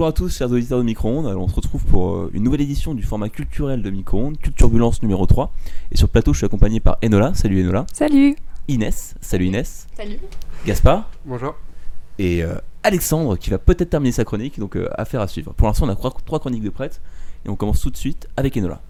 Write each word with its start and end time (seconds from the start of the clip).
Bonjour 0.00 0.08
à 0.08 0.12
tous, 0.14 0.34
chers 0.34 0.50
auditeurs 0.50 0.78
de 0.78 0.84
Micro-ondes. 0.84 1.26
Alors, 1.26 1.42
on 1.42 1.48
se 1.48 1.54
retrouve 1.54 1.84
pour 1.84 2.14
euh, 2.14 2.30
une 2.32 2.42
nouvelle 2.42 2.62
édition 2.62 2.94
du 2.94 3.02
format 3.02 3.28
culturel 3.28 3.82
de 3.82 3.90
Micro-ondes, 3.90 4.38
Culturbulence 4.38 5.02
numéro 5.02 5.26
3. 5.26 5.52
Et 5.92 5.98
sur 5.98 6.06
le 6.06 6.10
plateau, 6.10 6.32
je 6.32 6.38
suis 6.38 6.46
accompagné 6.46 6.80
par 6.80 6.96
Enola. 7.04 7.34
Salut 7.34 7.60
Enola. 7.60 7.84
Salut 7.92 8.34
Inès. 8.66 9.14
Salut 9.20 9.48
Inès. 9.48 9.86
Salut. 9.94 10.16
Gaspard. 10.64 11.10
Bonjour. 11.26 11.54
Et 12.18 12.42
euh, 12.42 12.54
Alexandre 12.82 13.36
qui 13.36 13.50
va 13.50 13.58
peut-être 13.58 13.90
terminer 13.90 14.12
sa 14.12 14.24
chronique, 14.24 14.58
donc 14.58 14.74
euh, 14.74 14.88
affaire 14.94 15.20
à 15.20 15.28
suivre. 15.28 15.52
Pour 15.52 15.66
l'instant, 15.66 15.84
on 15.84 15.90
a 15.90 15.96
trois, 15.96 16.16
trois 16.24 16.40
chroniques 16.40 16.64
de 16.64 16.70
prêtes. 16.70 17.02
Et 17.44 17.50
on 17.50 17.56
commence 17.56 17.82
tout 17.82 17.90
de 17.90 17.98
suite 17.98 18.26
avec 18.38 18.56
Enola. 18.56 18.80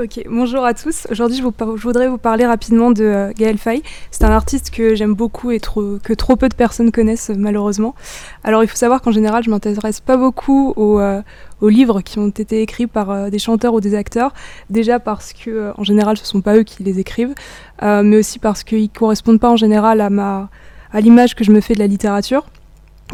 Ok, 0.00 0.22
bonjour 0.30 0.64
à 0.64 0.74
tous. 0.74 1.08
Aujourd'hui, 1.10 1.38
je, 1.38 1.42
voudrais 1.82 2.06
vous 2.06 2.18
parler 2.18 2.46
rapidement 2.46 2.92
de 2.92 3.02
euh, 3.02 3.32
Gaël 3.36 3.58
Faye. 3.58 3.82
C'est 4.12 4.22
un 4.22 4.30
artiste 4.30 4.70
que 4.70 4.94
j'aime 4.94 5.14
beaucoup 5.14 5.50
et 5.50 5.58
que 5.58 6.14
trop 6.14 6.36
peu 6.36 6.48
de 6.48 6.54
personnes 6.54 6.92
connaissent 6.92 7.32
malheureusement. 7.36 7.96
Alors, 8.44 8.62
il 8.62 8.68
faut 8.68 8.76
savoir 8.76 9.02
qu'en 9.02 9.10
général, 9.10 9.42
je 9.42 9.50
m'intéresse 9.50 9.98
pas 9.98 10.16
beaucoup 10.16 10.72
aux, 10.76 11.00
euh, 11.00 11.20
livres 11.62 12.00
qui 12.00 12.20
ont 12.20 12.28
été 12.28 12.62
écrits 12.62 12.86
par 12.86 13.10
euh, 13.10 13.28
des 13.28 13.40
chanteurs 13.40 13.74
ou 13.74 13.80
des 13.80 13.96
acteurs. 13.96 14.34
Déjà 14.70 15.00
parce 15.00 15.32
que, 15.32 15.50
euh, 15.50 15.72
en 15.76 15.82
général, 15.82 16.16
ce 16.16 16.24
sont 16.24 16.42
pas 16.42 16.56
eux 16.56 16.62
qui 16.62 16.84
les 16.84 17.00
écrivent, 17.00 17.34
mais 17.82 18.18
aussi 18.18 18.38
parce 18.38 18.62
qu'ils 18.62 18.90
correspondent 18.90 19.40
pas 19.40 19.50
en 19.50 19.56
général 19.56 20.00
à 20.00 21.00
l'image 21.00 21.34
que 21.34 21.42
je 21.42 21.50
me 21.50 21.60
fais 21.60 21.74
de 21.74 21.80
la 21.80 21.88
littérature. 21.88 22.46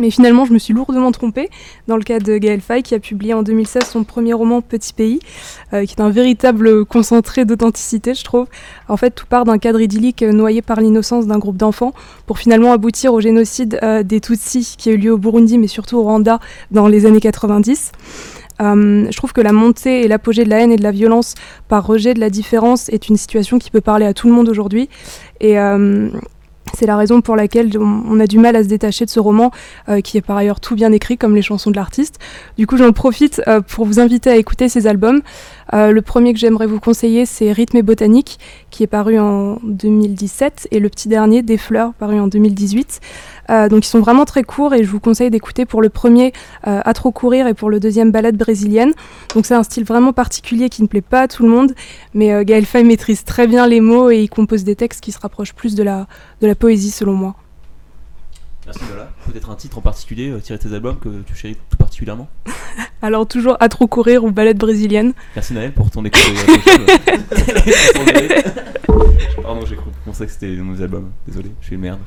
Mais 0.00 0.10
finalement, 0.10 0.44
je 0.44 0.52
me 0.52 0.58
suis 0.58 0.74
lourdement 0.74 1.12
trompée 1.12 1.50
dans 1.86 1.96
le 1.96 2.02
cas 2.02 2.18
de 2.18 2.36
Gaël 2.36 2.60
Faye, 2.60 2.82
qui 2.82 2.96
a 2.96 2.98
publié 2.98 3.32
en 3.32 3.44
2016 3.44 3.84
son 3.84 4.02
premier 4.02 4.32
roman 4.32 4.60
Petit 4.60 4.92
Pays, 4.92 5.20
euh, 5.72 5.84
qui 5.84 5.94
est 5.94 6.00
un 6.00 6.10
véritable 6.10 6.84
concentré 6.84 7.44
d'authenticité, 7.44 8.14
je 8.14 8.24
trouve. 8.24 8.46
En 8.88 8.96
fait, 8.96 9.10
tout 9.10 9.26
part 9.26 9.44
d'un 9.44 9.58
cadre 9.58 9.80
idyllique 9.80 10.24
euh, 10.24 10.32
noyé 10.32 10.62
par 10.62 10.80
l'innocence 10.80 11.28
d'un 11.28 11.38
groupe 11.38 11.56
d'enfants, 11.56 11.92
pour 12.26 12.38
finalement 12.38 12.72
aboutir 12.72 13.14
au 13.14 13.20
génocide 13.20 13.78
euh, 13.84 14.02
des 14.02 14.20
Tutsis 14.20 14.74
qui 14.76 14.90
a 14.90 14.92
eu 14.92 14.96
lieu 14.96 15.12
au 15.12 15.18
Burundi, 15.18 15.58
mais 15.58 15.68
surtout 15.68 15.96
au 15.96 16.02
Rwanda 16.02 16.40
dans 16.72 16.88
les 16.88 17.06
années 17.06 17.20
90. 17.20 17.92
Euh, 18.60 19.06
je 19.10 19.16
trouve 19.16 19.32
que 19.32 19.40
la 19.40 19.52
montée 19.52 20.02
et 20.02 20.08
l'apogée 20.08 20.44
de 20.44 20.50
la 20.50 20.60
haine 20.60 20.72
et 20.72 20.76
de 20.76 20.82
la 20.82 20.92
violence 20.92 21.34
par 21.68 21.86
rejet 21.86 22.14
de 22.14 22.20
la 22.20 22.30
différence 22.30 22.88
est 22.88 23.08
une 23.08 23.16
situation 23.16 23.58
qui 23.58 23.70
peut 23.70 23.80
parler 23.80 24.06
à 24.06 24.14
tout 24.14 24.28
le 24.28 24.34
monde 24.34 24.48
aujourd'hui. 24.48 24.88
Et 25.40 25.56
c'est 26.76 26.86
la 26.86 26.96
raison 26.96 27.20
pour 27.20 27.36
laquelle 27.36 27.70
on, 27.78 28.20
a 28.20 28.26
du 28.26 28.38
mal 28.38 28.56
à 28.56 28.62
se 28.62 28.68
détacher 28.68 29.04
de 29.04 29.10
ce 29.10 29.20
roman, 29.20 29.50
euh, 29.88 30.00
qui 30.00 30.16
est 30.16 30.22
par 30.22 30.36
ailleurs 30.36 30.60
tout 30.60 30.74
bien 30.74 30.92
écrit, 30.92 31.16
comme 31.16 31.34
les 31.34 31.42
chansons 31.42 31.70
de 31.70 31.76
l'artiste. 31.76 32.18
Du 32.58 32.66
coup, 32.66 32.76
j'en 32.76 32.92
profite 32.92 33.42
euh, 33.48 33.60
pour 33.60 33.86
vous 33.86 34.00
inviter 34.00 34.30
à 34.30 34.36
écouter 34.36 34.68
ces 34.68 34.86
albums. 34.86 35.22
Euh, 35.72 35.92
le 35.92 36.02
premier 36.02 36.32
que 36.32 36.38
j'aimerais 36.38 36.66
vous 36.66 36.80
conseiller, 36.80 37.26
c'est 37.26 37.52
Rythme 37.52 37.78
et 37.78 37.82
Botanique, 37.82 38.38
qui 38.70 38.82
est 38.82 38.88
paru 38.88 39.18
en 39.18 39.58
2017, 39.62 40.68
et 40.70 40.80
le 40.80 40.88
petit 40.88 41.08
dernier, 41.08 41.42
Des 41.42 41.56
Fleurs, 41.56 41.94
paru 41.94 42.20
en 42.20 42.26
2018. 42.26 43.00
Euh, 43.50 43.68
donc 43.68 43.84
ils 43.84 43.88
sont 43.88 44.00
vraiment 44.00 44.24
très 44.24 44.42
courts 44.42 44.74
et 44.74 44.84
je 44.84 44.90
vous 44.90 45.00
conseille 45.00 45.30
d'écouter 45.30 45.66
pour 45.66 45.82
le 45.82 45.88
premier 45.88 46.32
euh, 46.66 46.80
À 46.84 46.94
trop 46.94 47.12
courir 47.12 47.46
et 47.46 47.54
pour 47.54 47.70
le 47.70 47.80
deuxième 47.80 48.10
Balade 48.10 48.36
brésilienne. 48.36 48.92
Donc 49.34 49.46
c'est 49.46 49.54
un 49.54 49.62
style 49.62 49.84
vraiment 49.84 50.12
particulier 50.12 50.68
qui 50.68 50.82
ne 50.82 50.86
plaît 50.86 51.02
pas 51.02 51.22
à 51.22 51.28
tout 51.28 51.42
le 51.42 51.48
monde, 51.48 51.74
mais 52.14 52.32
euh, 52.32 52.44
Gaël 52.44 52.66
Faye 52.66 52.84
maîtrise 52.84 53.24
très 53.24 53.46
bien 53.46 53.66
les 53.66 53.80
mots 53.80 54.10
et 54.10 54.20
il 54.22 54.28
compose 54.28 54.64
des 54.64 54.76
textes 54.76 55.02
qui 55.02 55.12
se 55.12 55.18
rapprochent 55.18 55.54
plus 55.54 55.74
de 55.74 55.82
la, 55.82 56.06
de 56.40 56.46
la 56.46 56.54
poésie 56.54 56.90
selon 56.90 57.14
moi. 57.14 57.34
Merci 58.66 58.80
Enola. 58.84 59.10
Peut-être 59.30 59.50
un 59.50 59.54
titre 59.56 59.78
en 59.78 59.80
particulier 59.82 60.30
euh, 60.30 60.40
tiré 60.40 60.58
de 60.58 60.62
tes 60.62 60.74
albums 60.74 60.98
que 60.98 61.08
tu 61.26 61.34
chéris 61.34 61.56
tout 61.68 61.76
particulièrement 61.76 62.28
Alors 63.02 63.26
toujours 63.26 63.56
À 63.60 63.68
trop 63.68 63.86
courir 63.86 64.24
ou 64.24 64.30
Balade 64.30 64.56
brésilienne. 64.56 65.12
Merci 65.34 65.52
Naël 65.52 65.72
pour 65.72 65.90
ton 65.90 66.04
écoute. 66.04 66.20
euh, 66.48 66.56
Pardon, 69.42 69.66
j'ai 69.66 69.76
cru 69.76 69.90
pensé 70.04 70.24
que 70.26 70.32
c'était 70.32 70.56
nos 70.56 70.80
albums. 70.82 71.10
Désolé, 71.26 71.50
je 71.60 71.66
suis 71.66 71.74
une 71.74 71.82
merde. 71.82 72.00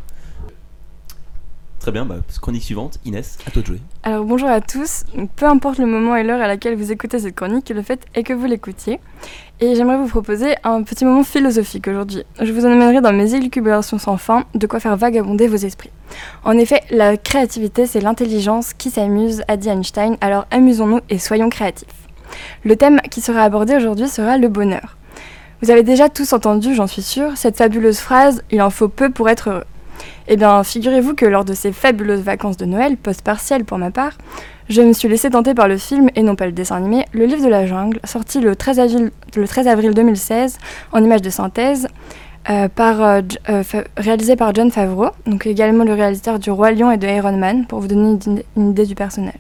Très 1.87 1.93
bien, 1.93 2.03
bah, 2.03 2.17
chronique 2.41 2.63
suivante. 2.63 2.99
Inès, 3.05 3.37
à 3.47 3.51
toi 3.51 3.61
de 3.61 3.67
jouer. 3.67 3.79
Alors 4.03 4.25
bonjour 4.25 4.49
à 4.49 4.59
tous. 4.59 5.05
Peu 5.37 5.45
importe 5.45 5.77
le 5.77 5.85
moment 5.85 6.17
et 6.17 6.23
l'heure 6.23 6.41
à 6.41 6.47
laquelle 6.47 6.75
vous 6.75 6.91
écoutez 6.91 7.17
cette 7.17 7.33
chronique, 7.33 7.69
le 7.69 7.81
fait 7.81 8.01
est 8.13 8.23
que 8.23 8.33
vous 8.33 8.45
l'écoutiez. 8.45 8.99
Et 9.61 9.73
j'aimerais 9.73 9.95
vous 9.95 10.09
proposer 10.09 10.55
un 10.65 10.83
petit 10.83 11.05
moment 11.05 11.23
philosophique 11.23 11.87
aujourd'hui. 11.87 12.25
Je 12.41 12.51
vous 12.51 12.65
emmènerai 12.65 12.99
dans 12.99 13.13
mes 13.13 13.35
élucubrations 13.35 13.99
sans 13.99 14.17
fin, 14.17 14.43
de 14.53 14.67
quoi 14.67 14.81
faire 14.81 14.97
vagabonder 14.97 15.47
vos 15.47 15.55
esprits. 15.55 15.91
En 16.43 16.57
effet, 16.57 16.81
la 16.91 17.15
créativité, 17.15 17.85
c'est 17.85 18.01
l'intelligence 18.01 18.73
qui 18.73 18.89
s'amuse, 18.89 19.43
a 19.47 19.55
dit 19.55 19.69
Einstein, 19.69 20.17
alors 20.19 20.45
amusons-nous 20.51 20.99
et 21.09 21.19
soyons 21.19 21.47
créatifs. 21.49 21.87
Le 22.65 22.75
thème 22.75 22.99
qui 23.09 23.21
sera 23.21 23.43
abordé 23.43 23.77
aujourd'hui 23.77 24.09
sera 24.09 24.37
le 24.37 24.49
bonheur. 24.49 24.97
Vous 25.61 25.71
avez 25.71 25.83
déjà 25.83 26.09
tous 26.09 26.33
entendu, 26.33 26.75
j'en 26.75 26.85
suis 26.85 27.01
sûre, 27.01 27.37
cette 27.37 27.55
fabuleuse 27.55 27.99
phrase 27.99 28.43
«il 28.51 28.61
en 28.61 28.71
faut 28.71 28.89
peu 28.89 29.09
pour 29.09 29.29
être 29.29 29.51
heureux». 29.51 29.63
Eh 30.27 30.35
bien, 30.35 30.63
figurez-vous 30.63 31.15
que 31.15 31.25
lors 31.25 31.45
de 31.45 31.53
ces 31.53 31.71
fabuleuses 31.71 32.21
vacances 32.21 32.57
de 32.57 32.65
Noël, 32.65 32.97
post-partielles 32.97 33.63
pour 33.63 33.77
ma 33.77 33.91
part, 33.91 34.17
je 34.67 34.81
me 34.81 34.91
suis 34.91 35.07
laissé 35.07 35.29
tenter 35.29 35.53
par 35.53 35.69
le 35.69 35.77
film, 35.77 36.09
et 36.15 36.23
non 36.23 36.35
pas 36.35 36.45
le 36.45 36.51
dessin 36.51 36.75
animé, 36.75 37.05
Le 37.13 37.25
Livre 37.25 37.43
de 37.43 37.47
la 37.49 37.65
Jungle, 37.65 37.99
sorti 38.03 38.41
le 38.41 38.55
13 38.55 38.79
avril, 38.81 39.11
le 39.35 39.47
13 39.47 39.67
avril 39.67 39.93
2016, 39.93 40.57
en 40.91 41.01
image 41.03 41.21
de 41.21 41.29
synthèse, 41.29 41.87
euh, 42.49 42.67
euh, 42.77 43.21
euh, 43.49 43.63
réalisé 43.95 44.35
par 44.35 44.53
John 44.53 44.69
Favreau, 44.69 45.11
donc 45.25 45.47
également 45.47 45.85
le 45.85 45.93
réalisateur 45.93 46.39
du 46.39 46.51
Roi 46.51 46.71
Lion 46.71 46.91
et 46.91 46.97
de 46.97 47.07
Iron 47.07 47.37
Man, 47.37 47.65
pour 47.65 47.79
vous 47.79 47.87
donner 47.87 48.09
une, 48.09 48.15
idée- 48.33 48.45
une 48.57 48.71
idée 48.71 48.85
du 48.85 48.95
personnel. 48.95 49.33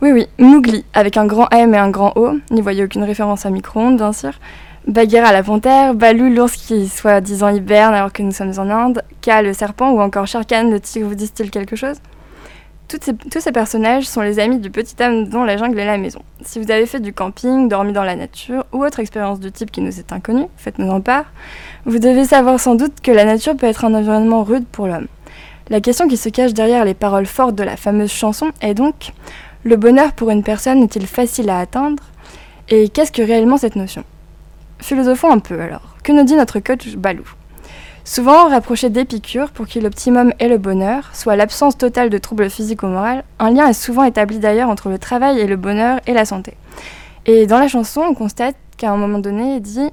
Oui, 0.00 0.10
oui, 0.10 0.26
Mowgli, 0.40 0.84
avec 0.94 1.16
un 1.16 1.26
grand 1.26 1.48
M 1.52 1.74
et 1.74 1.78
un 1.78 1.90
grand 1.90 2.12
O, 2.16 2.32
n'y 2.50 2.60
voyez 2.60 2.82
aucune 2.82 3.04
référence 3.04 3.46
à 3.46 3.50
micro-ondes, 3.50 3.98
bien 3.98 4.12
sûr. 4.12 4.32
Bagheera 4.88 5.32
la 5.32 5.44
panthère, 5.44 5.94
Balou 5.94 6.28
l'ours 6.28 6.56
qui 6.56 6.88
soi-disant 6.88 7.50
hiberne 7.50 7.94
alors 7.94 8.12
que 8.12 8.22
nous 8.22 8.32
sommes 8.32 8.52
en 8.58 8.68
Inde, 8.68 9.02
Ka 9.20 9.40
le 9.40 9.52
serpent 9.52 9.92
ou 9.92 10.00
encore 10.00 10.26
Shere 10.26 10.44
Khan 10.44 10.68
le 10.70 10.80
tigre 10.80 11.06
vous 11.06 11.14
disent-ils 11.14 11.52
quelque 11.52 11.76
chose? 11.76 11.98
Tous 12.88 13.40
ces 13.40 13.52
personnages 13.52 14.04
sont 14.04 14.20
les 14.20 14.38
amis 14.38 14.58
du 14.58 14.70
petit 14.70 15.00
âme 15.02 15.28
dont 15.28 15.44
la 15.44 15.56
jungle 15.56 15.78
est 15.78 15.86
la 15.86 15.96
maison. 15.96 16.20
Si 16.42 16.58
vous 16.58 16.70
avez 16.70 16.84
fait 16.84 17.00
du 17.00 17.14
camping, 17.14 17.68
dormi 17.68 17.92
dans 17.92 18.02
la 18.02 18.16
nature 18.16 18.66
ou 18.72 18.84
autre 18.84 18.98
expérience 18.98 19.40
de 19.40 19.48
type 19.48 19.70
qui 19.70 19.80
nous 19.80 19.98
est 19.98 20.12
inconnue, 20.12 20.46
faites-nous 20.56 20.90
en 20.90 21.00
part, 21.00 21.24
vous 21.86 22.00
devez 22.00 22.24
savoir 22.24 22.60
sans 22.60 22.74
doute 22.74 23.00
que 23.00 23.12
la 23.12 23.24
nature 23.24 23.56
peut 23.56 23.66
être 23.66 23.84
un 23.84 23.94
environnement 23.94 24.42
rude 24.42 24.66
pour 24.66 24.88
l'homme. 24.88 25.06
La 25.70 25.80
question 25.80 26.08
qui 26.08 26.16
se 26.16 26.28
cache 26.28 26.52
derrière 26.52 26.84
les 26.84 26.92
paroles 26.92 27.24
fortes 27.24 27.54
de 27.54 27.62
la 27.62 27.76
fameuse 27.76 28.12
chanson 28.12 28.50
est 28.60 28.74
donc 28.74 29.12
le 29.64 29.76
bonheur 29.76 30.12
pour 30.12 30.28
une 30.30 30.42
personne 30.42 30.82
est-il 30.82 31.06
facile 31.06 31.48
à 31.50 31.60
atteindre? 31.60 32.02
Et 32.68 32.88
qu'est-ce 32.88 33.12
que 33.12 33.22
réellement 33.22 33.56
cette 33.56 33.76
notion? 33.76 34.04
Philosophons 34.82 35.30
un 35.30 35.38
peu 35.38 35.60
alors. 35.60 35.94
Que 36.02 36.10
nous 36.10 36.24
dit 36.24 36.34
notre 36.34 36.58
coach 36.58 36.96
Balou? 36.96 37.22
Souvent 38.04 38.48
rapproché 38.48 38.90
d'Épicure 38.90 39.50
pour 39.52 39.68
qui 39.68 39.80
l'optimum 39.80 40.32
est 40.40 40.48
le 40.48 40.58
bonheur, 40.58 41.10
soit 41.12 41.36
l'absence 41.36 41.78
totale 41.78 42.10
de 42.10 42.18
troubles 42.18 42.50
physiques 42.50 42.82
ou 42.82 42.88
moraux, 42.88 43.22
un 43.38 43.50
lien 43.50 43.68
est 43.68 43.74
souvent 43.74 44.02
établi 44.02 44.40
d'ailleurs 44.40 44.68
entre 44.68 44.88
le 44.88 44.98
travail 44.98 45.38
et 45.38 45.46
le 45.46 45.54
bonheur 45.54 46.00
et 46.08 46.12
la 46.12 46.24
santé. 46.24 46.56
Et 47.26 47.46
dans 47.46 47.60
la 47.60 47.68
chanson, 47.68 48.00
on 48.00 48.14
constate 48.14 48.56
qu'à 48.76 48.90
un 48.90 48.96
moment 48.96 49.20
donné, 49.20 49.56
il 49.56 49.60
dit 49.60 49.90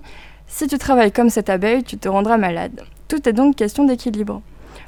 Si 0.48 0.66
tu 0.66 0.80
travailles 0.80 1.12
comme 1.12 1.30
cette 1.30 1.52
abeille, 1.52 1.84
tu 1.84 2.00
te 2.00 2.10
rendras 2.10 2.38
malade. 2.38 2.82
Tout 3.08 3.30
est 3.30 3.34
donc 3.34 3.56
question 3.56 3.84
d'équilibre. 3.84 4.42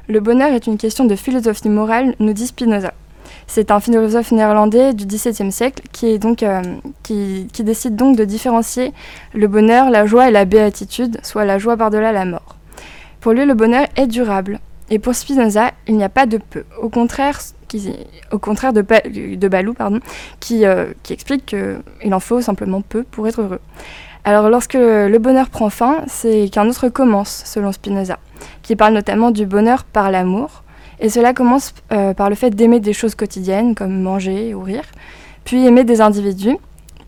Le 0.08 0.18
bonheur 0.18 0.52
est 0.52 0.66
une 0.66 0.78
question 0.78 1.04
de 1.04 1.14
philosophie 1.14 1.68
morale, 1.68 2.16
nous 2.18 2.32
dit 2.32 2.48
Spinoza. 2.48 2.92
C'est 3.46 3.70
un 3.70 3.80
philosophe 3.80 4.32
néerlandais 4.32 4.94
du 4.94 5.06
XVIIe 5.06 5.52
siècle 5.52 5.82
euh, 6.04 6.62
qui, 7.02 7.46
décide 7.60 7.96
donc 7.96 8.16
de 8.16 8.24
différencier 8.24 8.92
le 9.34 9.46
bonheur, 9.48 9.90
la 9.90 10.06
joie 10.06 10.28
et 10.28 10.30
la 10.30 10.44
béatitude, 10.44 11.18
soit 11.22 11.44
la 11.44 11.58
joie 11.58 11.76
par-delà 11.76 12.12
la 12.12 12.24
mort. 12.24 12.56
Pour 13.20 13.32
lui, 13.32 13.44
le 13.44 13.54
bonheur 13.54 13.86
est 13.96 14.06
durable. 14.06 14.60
Et 14.90 14.98
pour 14.98 15.14
Spinoza, 15.14 15.70
il 15.86 15.96
n'y 15.96 16.04
a 16.04 16.08
pas 16.08 16.26
de 16.26 16.38
peu. 16.38 16.64
Au 16.80 16.88
contraire, 16.88 17.38
de, 17.72 19.48
Balou, 19.48 19.74
pardon, 19.74 20.00
qui, 20.40 20.66
euh, 20.66 20.86
qui 21.02 21.12
explique 21.12 21.46
qu'il 21.46 22.14
en 22.14 22.20
faut 22.20 22.40
simplement 22.40 22.82
peu 22.82 23.02
pour 23.02 23.26
être 23.26 23.40
heureux. 23.40 23.60
Alors 24.24 24.48
lorsque 24.50 24.74
le 24.74 25.16
bonheur 25.18 25.50
prend 25.50 25.68
fin, 25.68 26.04
c'est 26.06 26.48
qu'un 26.48 26.68
autre 26.68 26.88
commence, 26.88 27.42
selon 27.44 27.72
Spinoza, 27.72 28.18
qui 28.62 28.76
parle 28.76 28.94
notamment 28.94 29.30
du 29.30 29.46
bonheur 29.46 29.82
par 29.84 30.10
l'amour. 30.10 30.62
Et 31.02 31.08
cela 31.08 31.34
commence 31.34 31.74
euh, 31.92 32.14
par 32.14 32.30
le 32.30 32.36
fait 32.36 32.50
d'aimer 32.50 32.78
des 32.78 32.92
choses 32.92 33.16
quotidiennes, 33.16 33.74
comme 33.74 34.00
manger 34.00 34.54
ou 34.54 34.62
rire, 34.62 34.84
puis 35.44 35.66
aimer 35.66 35.82
des 35.82 36.00
individus, 36.00 36.56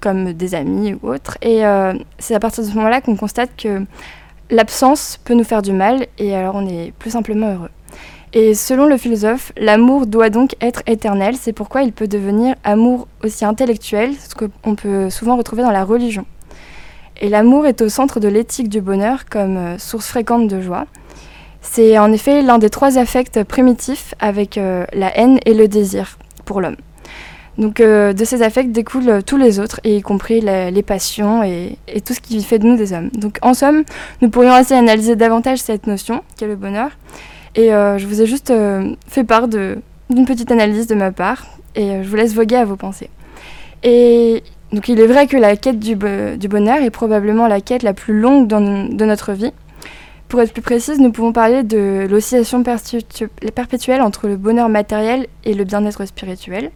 comme 0.01 0.33
des 0.33 0.57
amis 0.57 0.97
ou 1.01 1.11
autres. 1.11 1.39
Et 1.41 1.65
euh, 1.65 1.95
c'est 2.19 2.35
à 2.35 2.41
partir 2.41 2.65
de 2.65 2.69
ce 2.69 2.75
moment-là 2.75 3.01
qu'on 3.01 3.15
constate 3.15 3.51
que 3.57 3.85
l'absence 4.51 5.19
peut 5.25 5.35
nous 5.35 5.45
faire 5.45 5.63
du 5.63 5.73
mal, 5.73 6.07
et 6.19 6.35
alors 6.35 6.57
on 6.57 6.67
est 6.67 6.93
plus 6.99 7.11
simplement 7.11 7.55
heureux. 7.55 7.71
Et 8.33 8.55
selon 8.55 8.87
le 8.87 8.97
philosophe, 8.97 9.53
l'amour 9.57 10.09
doit 10.09 10.29
donc 10.29 10.57
être 10.61 10.83
éternel, 10.89 11.37
c'est 11.37 11.53
pourquoi 11.53 11.83
il 11.83 11.93
peut 11.93 12.09
devenir 12.09 12.57
amour 12.65 13.07
aussi 13.23 13.45
intellectuel, 13.45 14.15
ce 14.15 14.35
qu'on 14.35 14.75
peut 14.75 15.09
souvent 15.09 15.37
retrouver 15.37 15.63
dans 15.63 15.71
la 15.71 15.85
religion. 15.85 16.27
Et 17.21 17.29
l'amour 17.29 17.65
est 17.65 17.81
au 17.81 17.89
centre 17.89 18.19
de 18.19 18.27
l'éthique 18.27 18.69
du 18.69 18.81
bonheur 18.81 19.27
comme 19.27 19.57
euh, 19.57 19.79
source 19.79 20.09
fréquente 20.09 20.49
de 20.49 20.61
joie. 20.61 20.87
C'est 21.67 21.99
en 21.99 22.13
effet 22.13 22.43
l'un 22.43 22.59
des 22.59 22.71
trois 22.71 22.99
affects 22.99 23.43
primitifs 23.43 24.15
avec 24.21 24.59
euh, 24.59 24.85
la 24.93 25.17
haine 25.19 25.41
et 25.47 25.55
le 25.55 25.67
désir 25.67 26.19
pour 26.45 26.61
l'homme. 26.61 26.77
Donc 27.59 27.81
euh, 27.81 28.13
de 28.13 28.25
ces 28.25 28.43
affects 28.43 28.71
découlent 28.71 29.09
euh, 29.09 29.21
tous 29.23 29.39
les 29.39 29.59
autres, 29.59 29.81
y 29.83 30.01
compris 30.03 30.41
les 30.41 30.83
passions 30.83 31.43
et, 31.43 31.79
tout 32.05 32.13
ce 32.13 32.21
qui 32.21 32.41
fait 32.45 32.59
de 32.59 32.67
nous 32.67 32.77
des 32.77 32.93
hommes. 32.93 33.09
Donc 33.15 33.39
en 33.43 33.55
somme, 33.55 33.83
nous 34.21 34.29
pourrions 34.29 34.53
ainsi 34.53 34.75
analyser 34.75 35.17
davantage 35.17 35.59
cette 35.59 35.87
notion, 35.87 36.23
qu'est 36.37 36.47
le 36.47 36.55
bonheur. 36.55 36.91
Et 37.57 37.69
je 37.71 38.07
vous 38.07 38.21
ai 38.21 38.27
juste 38.27 38.53
fait 39.07 39.23
part 39.23 39.47
d'une 39.47 40.25
petite 40.27 40.51
analyse 40.51 40.89
de 40.89 40.97
ma 40.97 41.13
part. 41.13 41.47
et 41.77 42.03
je 42.03 42.09
vous 42.09 42.17
laisse 42.17 42.35
voguer 42.35 42.57
à 42.57 42.65
vos 42.65 42.75
pensées. 42.75 43.11
Et 43.85 44.43
donc 44.73 44.89
il 44.89 44.99
est 45.01 45.07
vrai 45.07 45.29
que 45.29 45.37
la 45.37 45.57
quête 45.57 45.79
du, 45.79 45.95
bonheur 45.95 46.83
est 46.83 46.91
probablement 46.91 47.47
la 47.47 47.61
quête 47.61 47.85
la 47.85 47.95
plus 47.95 48.19
longue 48.19 48.49
de 48.49 49.05
notre 49.05 49.33
vie. 49.33 49.53
Pour 50.35 50.43
être 50.43 50.53
plus 50.53 50.63
précise, 50.63 50.99
nous 50.99 51.13
pouvons 51.13 51.31
parler 51.31 51.63
de 51.63 52.09
l'oscillation 52.11 52.65
perpétuelle 52.65 54.03
entre 54.03 54.27
le 54.27 54.37
bonheur 54.37 54.69
matériel 54.69 55.29
et 55.45 55.55
le 55.55 55.63
bien-être 55.63 56.05
spirituel. 56.07 56.73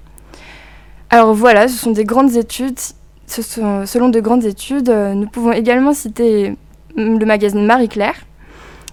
Alors 1.10 1.34
voilà, 1.34 1.66
ce 1.66 1.76
sont 1.76 1.90
des 1.90 2.04
grandes 2.04 2.36
études. 2.36 2.78
selon 3.26 4.10
de 4.10 4.20
grandes 4.20 4.44
études, 4.44 4.90
euh, 4.90 5.12
nous 5.12 5.26
pouvons 5.26 5.50
également 5.50 5.92
citer 5.92 6.54
le 6.94 7.24
magazine 7.24 7.66
Marie 7.66 7.88
Claire, 7.88 8.14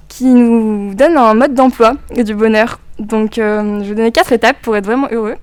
qui 0.08 0.26
nous 0.26 0.96
donne 0.96 1.16
un 1.16 1.36
mode 1.36 1.54
d'emploi 1.54 1.94
du 2.16 2.34
bonheur. 2.34 2.80
Donc, 2.98 3.38
euh, 3.38 3.84
je 3.84 3.90
vais 3.90 3.94
donner 3.94 4.12
quatre 4.12 4.32
étapes 4.32 4.58
pour 4.64 4.76
être 4.76 4.86
vraiment 4.86 5.10
heureux. 5.12 5.36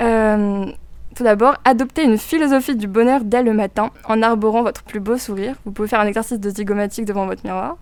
Euh, 0.00 0.66
tout 1.14 1.22
d'abord, 1.22 1.54
adopter 1.64 2.02
une 2.02 2.18
philosophie 2.18 2.74
du 2.74 2.88
bonheur 2.88 3.20
dès 3.22 3.44
le 3.44 3.52
matin 3.52 3.90
en 4.08 4.20
arborant 4.22 4.64
votre 4.64 4.82
plus 4.82 4.98
beau 4.98 5.18
sourire. 5.18 5.54
Vous 5.64 5.70
pouvez 5.70 5.86
faire 5.86 6.00
un 6.00 6.08
exercice 6.08 6.40
de 6.40 6.50
zygomatique 6.50 7.04
devant 7.04 7.26
votre 7.26 7.44
miroir. 7.44 7.76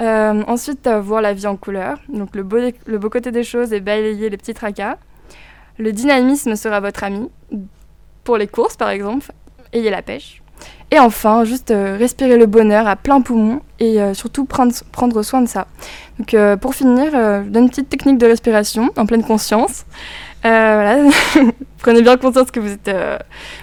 Euh, 0.00 0.42
ensuite, 0.46 0.88
voir 0.88 1.22
la 1.22 1.32
vie 1.32 1.46
en 1.46 1.56
couleur. 1.56 1.98
Donc, 2.08 2.34
le 2.36 2.42
beau, 2.42 2.58
le 2.86 2.98
beau 2.98 3.08
côté 3.08 3.30
des 3.30 3.44
choses 3.44 3.72
et 3.72 3.80
balayer 3.80 4.28
les 4.28 4.36
petits 4.36 4.54
tracas. 4.54 4.98
Le 5.78 5.92
dynamisme 5.92 6.56
sera 6.56 6.80
votre 6.80 7.04
ami. 7.04 7.30
Pour 8.24 8.36
les 8.36 8.46
courses, 8.46 8.76
par 8.76 8.90
exemple. 8.90 9.32
Ayez 9.72 9.90
la 9.90 10.02
pêche. 10.02 10.42
Et 10.90 10.98
enfin, 10.98 11.44
juste 11.44 11.70
euh, 11.70 11.96
respirer 11.98 12.36
le 12.36 12.46
bonheur 12.46 12.86
à 12.86 12.96
plein 12.96 13.20
poumon 13.20 13.60
et 13.78 14.00
euh, 14.00 14.14
surtout 14.14 14.44
prendre, 14.44 14.72
prendre 14.92 15.22
soin 15.22 15.42
de 15.42 15.48
ça. 15.48 15.66
Donc 16.18 16.34
pour 16.60 16.74
finir, 16.74 17.10
je 17.12 17.48
donne 17.48 17.64
une 17.64 17.68
petite 17.68 17.90
technique 17.90 18.16
de 18.16 18.26
respiration 18.26 18.90
en 18.96 19.04
pleine 19.04 19.22
conscience. 19.22 19.84
voilà. 20.42 20.96
prenez 21.78 22.00
bien 22.00 22.16
conscience 22.16 22.50
que 22.50 22.60
vous 22.60 22.72
êtes 22.72 22.90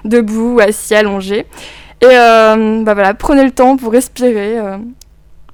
debout, 0.05 0.59
assis, 0.59 0.93
allongé. 0.93 1.47
Et 2.01 2.05
bah 2.05 2.93
voilà, 2.93 3.15
prenez 3.15 3.43
le 3.43 3.51
temps 3.51 3.75
pour 3.75 3.91
respirer. 3.91 4.59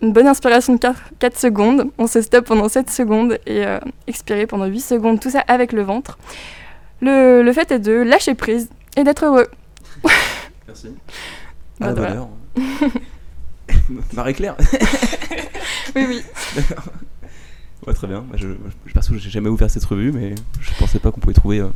Une 0.01 0.13
bonne 0.13 0.27
inspiration 0.27 0.73
de 0.73 0.79
4, 0.79 1.01
4, 1.19 1.37
secondes. 1.37 1.85
On 1.97 2.07
se 2.07 2.21
stoppe 2.21 2.45
pendant 2.45 2.69
7 2.69 2.89
secondes 2.89 3.37
et 3.45 3.65
expirer 4.07 4.47
pendant 4.47 4.65
8 4.65 4.79
secondes. 4.79 5.19
Tout 5.19 5.29
ça 5.29 5.43
avec 5.47 5.71
le 5.73 5.81
ventre. 5.81 6.17
Le, 7.01 7.41
le 7.43 7.53
fait 7.53 7.71
est 7.71 7.79
de 7.79 7.93
lâcher 7.93 8.35
prise 8.35 8.69
et 8.97 9.03
d'être 9.03 9.25
heureux. 9.25 9.47
Merci. 10.67 10.89
Ah, 11.81 11.93
bah, 11.93 12.27
Marie-Claire 14.13 14.55
Oui, 15.95 16.05
oui. 16.07 16.23
Ouais, 17.87 17.93
très 17.93 18.07
bien. 18.07 18.25
Bah, 18.29 18.35
je, 18.35 18.49
je, 18.85 18.93
que 18.93 19.17
j'ai 19.17 19.29
jamais 19.29 19.49
ouvert 19.49 19.69
cette 19.69 19.85
revue, 19.85 20.11
mais 20.11 20.35
je 20.59 20.71
pensais 20.77 20.99
pas 20.99 21.11
qu'on 21.11 21.19
pouvait 21.19 21.33
trouver 21.33 21.59
euh, 21.59 21.69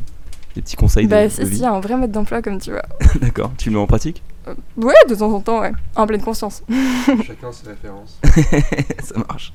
des 0.54 0.62
petits 0.62 0.76
conseils 0.76 1.06
bah, 1.06 1.24
de, 1.24 1.30
si, 1.30 1.60
y 1.60 1.64
a 1.64 1.72
un 1.72 1.80
vrai 1.80 1.96
mode 1.96 2.12
d'emploi, 2.12 2.42
comme 2.42 2.60
tu 2.60 2.70
vois. 2.70 2.84
D'accord. 3.20 3.52
Tu 3.56 3.70
le 3.70 3.76
mets 3.76 3.80
en 3.80 3.86
pratique? 3.86 4.22
Euh, 4.48 4.54
Ouais, 4.76 4.94
de 5.08 5.14
temps 5.14 5.32
en 5.32 5.40
temps, 5.40 5.60
ouais. 5.60 5.72
En 5.94 6.06
pleine 6.06 6.22
conscience. 6.22 6.62
Chacun 7.26 7.52
ses 7.52 7.68
références. 7.68 8.18
Ça 9.02 9.18
marche. 9.28 9.52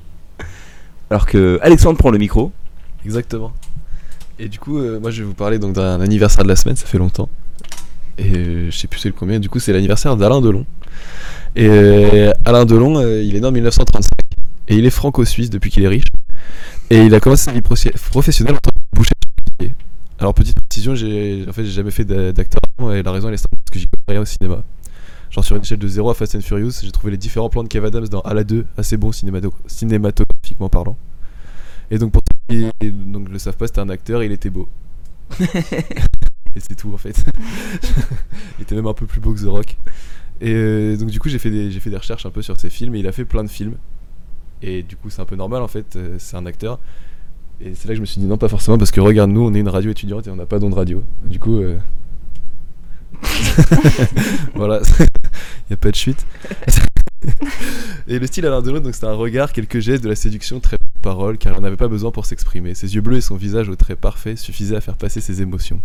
Alors 1.10 1.26
que 1.26 1.58
Alexandre 1.62 1.98
prend 1.98 2.10
le 2.10 2.18
micro. 2.18 2.52
Exactement. 3.04 3.52
Et 4.38 4.48
du 4.48 4.58
coup, 4.58 4.78
euh, 4.78 5.00
moi, 5.00 5.10
je 5.10 5.22
vais 5.22 5.26
vous 5.26 5.34
parler 5.34 5.58
donc 5.58 5.74
d'un 5.74 6.00
anniversaire 6.00 6.44
de 6.44 6.48
la 6.48 6.56
semaine. 6.56 6.76
Ça 6.76 6.86
fait 6.86 6.98
longtemps. 6.98 7.28
Et 8.20 8.36
euh, 8.36 8.70
je 8.70 8.76
sais 8.76 8.86
plus 8.86 9.00
c'est 9.00 9.08
le 9.08 9.14
combien, 9.14 9.40
du 9.40 9.48
coup 9.48 9.58
c'est 9.60 9.72
l'anniversaire 9.72 10.16
d'Alain 10.16 10.40
Delon. 10.40 10.66
Et 11.56 11.66
euh, 11.66 12.32
Alain 12.44 12.66
Delon, 12.66 12.98
euh, 12.98 13.22
il 13.22 13.34
est 13.34 13.40
né 13.40 13.46
en 13.46 13.52
1935 13.52 14.10
et 14.68 14.76
il 14.76 14.84
est 14.84 14.90
franco-suisse 14.90 15.48
depuis 15.48 15.70
qu'il 15.70 15.82
est 15.84 15.88
riche. 15.88 16.06
Et 16.90 16.98
il 17.04 17.14
a 17.14 17.20
commencé 17.20 17.44
sa 17.44 17.52
vie 17.52 17.62
professionnelle 17.62 18.54
en 18.54 18.58
tant 18.58 18.70
que 18.70 18.96
boucher. 18.96 19.74
Alors 20.18 20.34
petite 20.34 20.60
précision, 20.60 20.94
j'ai 20.94 21.46
en 21.48 21.52
fait 21.52 21.64
j'ai 21.64 21.70
jamais 21.70 21.90
fait 21.90 22.04
d'acteur 22.04 22.60
et 22.92 23.02
la 23.02 23.10
raison 23.10 23.28
elle 23.28 23.34
est 23.34 23.38
simple 23.38 23.56
parce 23.64 23.72
que 23.72 23.78
j'y 23.78 23.86
connais 23.86 24.18
rien 24.18 24.20
au 24.20 24.26
cinéma. 24.26 24.62
Genre 25.30 25.44
sur 25.44 25.56
une 25.56 25.62
échelle 25.62 25.78
de 25.78 25.86
0 25.86 26.10
à 26.10 26.14
Fast 26.14 26.34
and 26.34 26.40
Furious, 26.40 26.72
j'ai 26.82 26.90
trouvé 26.90 27.12
les 27.12 27.16
différents 27.16 27.48
plans 27.48 27.62
de 27.62 27.68
Kev 27.68 27.86
Adams 27.86 28.08
dans 28.08 28.20
Ala 28.22 28.42
2 28.42 28.66
assez 28.76 28.96
bons 28.96 29.12
cinématographiquement 29.12 30.68
parlant. 30.68 30.98
Et 31.90 31.98
donc 31.98 32.12
pour 32.12 32.22
ceux 32.50 32.70
qui 32.80 32.92
donc, 32.92 33.28
le 33.28 33.38
savent 33.38 33.56
pas, 33.56 33.68
c'était 33.68 33.80
un 33.80 33.88
acteur 33.90 34.22
et 34.22 34.26
il 34.26 34.32
était 34.32 34.50
beau. 34.50 34.68
et 35.40 36.58
c'est 36.58 36.74
tout 36.74 36.92
en 36.92 36.96
fait. 36.96 37.24
il 38.58 38.62
était 38.62 38.74
même 38.74 38.88
un 38.88 38.94
peu 38.94 39.06
plus 39.06 39.20
beau 39.20 39.32
que 39.32 39.40
The 39.40 39.48
Rock. 39.48 39.76
Et 40.40 40.52
euh, 40.52 40.96
donc 40.96 41.10
du 41.10 41.20
coup 41.20 41.28
j'ai 41.28 41.38
fait, 41.38 41.50
des, 41.50 41.70
j'ai 41.70 41.78
fait 41.78 41.90
des 41.90 41.96
recherches 41.96 42.26
un 42.26 42.30
peu 42.30 42.42
sur 42.42 42.58
ses 42.58 42.70
films 42.70 42.96
et 42.96 42.98
il 42.98 43.06
a 43.06 43.12
fait 43.12 43.24
plein 43.24 43.44
de 43.44 43.50
films. 43.50 43.76
Et 44.62 44.82
du 44.82 44.96
coup 44.96 45.10
c'est 45.10 45.22
un 45.22 45.26
peu 45.26 45.36
normal 45.36 45.62
en 45.62 45.68
fait, 45.68 45.94
euh, 45.94 46.16
c'est 46.18 46.36
un 46.36 46.46
acteur. 46.46 46.80
Et 47.60 47.74
c'est 47.76 47.86
là 47.86 47.92
que 47.92 47.96
je 47.96 48.00
me 48.00 48.06
suis 48.06 48.20
dit 48.20 48.26
non 48.26 48.38
pas 48.38 48.48
forcément 48.48 48.78
parce 48.78 48.90
que 48.90 49.00
regarde 49.00 49.30
nous 49.30 49.42
on 49.42 49.54
est 49.54 49.60
une 49.60 49.68
radio 49.68 49.92
étudiante 49.92 50.26
et 50.26 50.30
on 50.30 50.36
n'a 50.36 50.46
pas 50.46 50.58
don 50.58 50.70
de 50.70 50.74
radio. 50.74 51.04
Du 51.24 51.38
coup... 51.38 51.60
Euh, 51.60 51.78
voilà, 54.54 54.80
il 55.00 55.09
n'y 55.70 55.74
a 55.74 55.76
pas 55.76 55.90
de 55.90 55.96
chute. 55.96 56.26
et 58.08 58.18
le 58.18 58.26
style 58.26 58.46
Alain 58.46 58.62
Delon, 58.62 58.80
donc 58.80 58.94
c'est 58.94 59.06
un 59.06 59.12
regard, 59.12 59.52
quelques 59.52 59.80
gestes, 59.80 60.02
de 60.04 60.08
la 60.08 60.16
séduction, 60.16 60.60
très 60.60 60.76
peu 60.78 60.84
de 60.84 61.02
paroles, 61.02 61.38
car 61.38 61.54
il 61.54 61.60
n'en 61.60 61.66
avait 61.66 61.76
pas 61.76 61.88
besoin 61.88 62.10
pour 62.10 62.26
s'exprimer. 62.26 62.74
Ses 62.74 62.94
yeux 62.94 63.00
bleus 63.00 63.18
et 63.18 63.20
son 63.20 63.36
visage 63.36 63.68
au 63.68 63.76
trait 63.76 63.96
parfait 63.96 64.36
suffisaient 64.36 64.76
à 64.76 64.80
faire 64.80 64.96
passer 64.96 65.20
ses 65.20 65.42
émotions. 65.42 65.80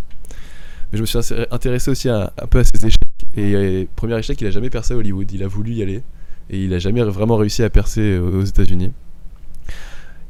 Mais 0.92 0.98
je 0.98 1.02
me 1.02 1.06
suis 1.06 1.18
intéressé 1.50 1.90
aussi 1.90 2.08
un 2.08 2.30
peu 2.48 2.60
à 2.60 2.64
ses 2.64 2.86
échecs. 2.86 3.00
Et 3.36 3.54
euh, 3.54 3.84
premier 3.96 4.18
échec, 4.18 4.40
il 4.40 4.46
a 4.46 4.50
jamais 4.50 4.70
percé 4.70 4.94
à 4.94 4.96
Hollywood. 4.96 5.30
Il 5.32 5.42
a 5.42 5.48
voulu 5.48 5.72
y 5.72 5.82
aller. 5.82 6.02
Et 6.48 6.64
il 6.64 6.72
a 6.74 6.78
jamais 6.78 7.02
vraiment 7.02 7.36
réussi 7.36 7.62
à 7.62 7.70
percer 7.70 8.00
euh, 8.00 8.40
aux 8.40 8.44
États-Unis. 8.44 8.92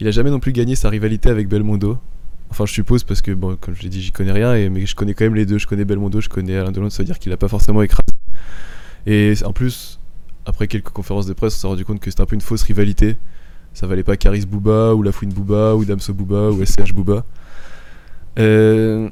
Il 0.00 0.08
a 0.08 0.10
jamais 0.10 0.30
non 0.30 0.40
plus 0.40 0.52
gagné 0.52 0.74
sa 0.74 0.88
rivalité 0.88 1.28
avec 1.28 1.48
Belmondo. 1.48 1.98
Enfin, 2.50 2.64
je 2.64 2.72
suppose 2.72 3.04
parce 3.04 3.22
que, 3.22 3.32
bon, 3.32 3.56
comme 3.56 3.74
je 3.74 3.82
l'ai 3.82 3.88
dit, 3.88 4.00
j'y 4.00 4.12
connais 4.12 4.32
rien, 4.32 4.54
et, 4.54 4.68
mais 4.70 4.86
je 4.86 4.94
connais 4.94 5.14
quand 5.14 5.24
même 5.24 5.34
les 5.34 5.46
deux. 5.46 5.58
Je 5.58 5.66
connais 5.66 5.84
Belmondo, 5.84 6.20
je 6.20 6.28
connais 6.28 6.56
Alain 6.56 6.72
Delon, 6.72 6.90
ça 6.90 7.02
veut 7.02 7.06
dire 7.06 7.18
qu'il 7.18 7.32
a 7.32 7.36
pas 7.36 7.48
forcément 7.48 7.82
écrasé. 7.82 8.15
Et 9.06 9.34
en 9.44 9.52
plus, 9.52 10.00
après 10.44 10.66
quelques 10.66 10.90
conférences 10.90 11.26
de 11.26 11.32
presse, 11.32 11.56
on 11.56 11.60
s'est 11.60 11.66
rendu 11.66 11.84
compte 11.84 12.00
que 12.00 12.10
c'était 12.10 12.22
un 12.22 12.26
peu 12.26 12.34
une 12.34 12.40
fausse 12.40 12.62
rivalité. 12.62 13.16
Ça 13.72 13.86
valait 13.86 14.02
pas 14.02 14.16
Caris 14.16 14.46
Bouba, 14.46 14.94
ou 14.94 15.02
La 15.02 15.12
Fouine 15.12 15.32
Bouba, 15.32 15.74
ou 15.74 15.84
Damso 15.84 16.12
Bouba, 16.12 16.50
ou 16.50 16.64
SCH 16.64 16.92
Bouba. 16.92 17.24
Euh, 18.38 19.08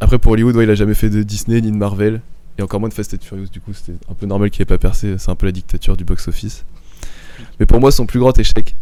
après, 0.00 0.18
pour 0.18 0.32
Hollywood, 0.32 0.56
il 0.60 0.70
a 0.70 0.74
jamais 0.74 0.94
fait 0.94 1.10
de 1.10 1.22
Disney 1.22 1.60
ni 1.60 1.70
de 1.70 1.76
Marvel. 1.76 2.20
Et 2.58 2.62
encore 2.62 2.80
moins 2.80 2.88
de 2.88 2.94
Fast 2.94 3.14
and 3.14 3.18
Furious, 3.20 3.48
du 3.48 3.60
coup, 3.60 3.72
c'était 3.74 3.98
un 4.08 4.14
peu 4.14 4.26
normal 4.26 4.50
qu'il 4.50 4.62
ait 4.62 4.66
pas 4.66 4.78
percé. 4.78 5.16
C'est 5.18 5.30
un 5.30 5.34
peu 5.34 5.46
la 5.46 5.52
dictature 5.52 5.96
du 5.96 6.04
box-office. 6.04 6.64
Mais 7.60 7.66
pour 7.66 7.80
moi, 7.80 7.92
son 7.92 8.06
plus 8.06 8.18
grand 8.18 8.36
échec, 8.38 8.74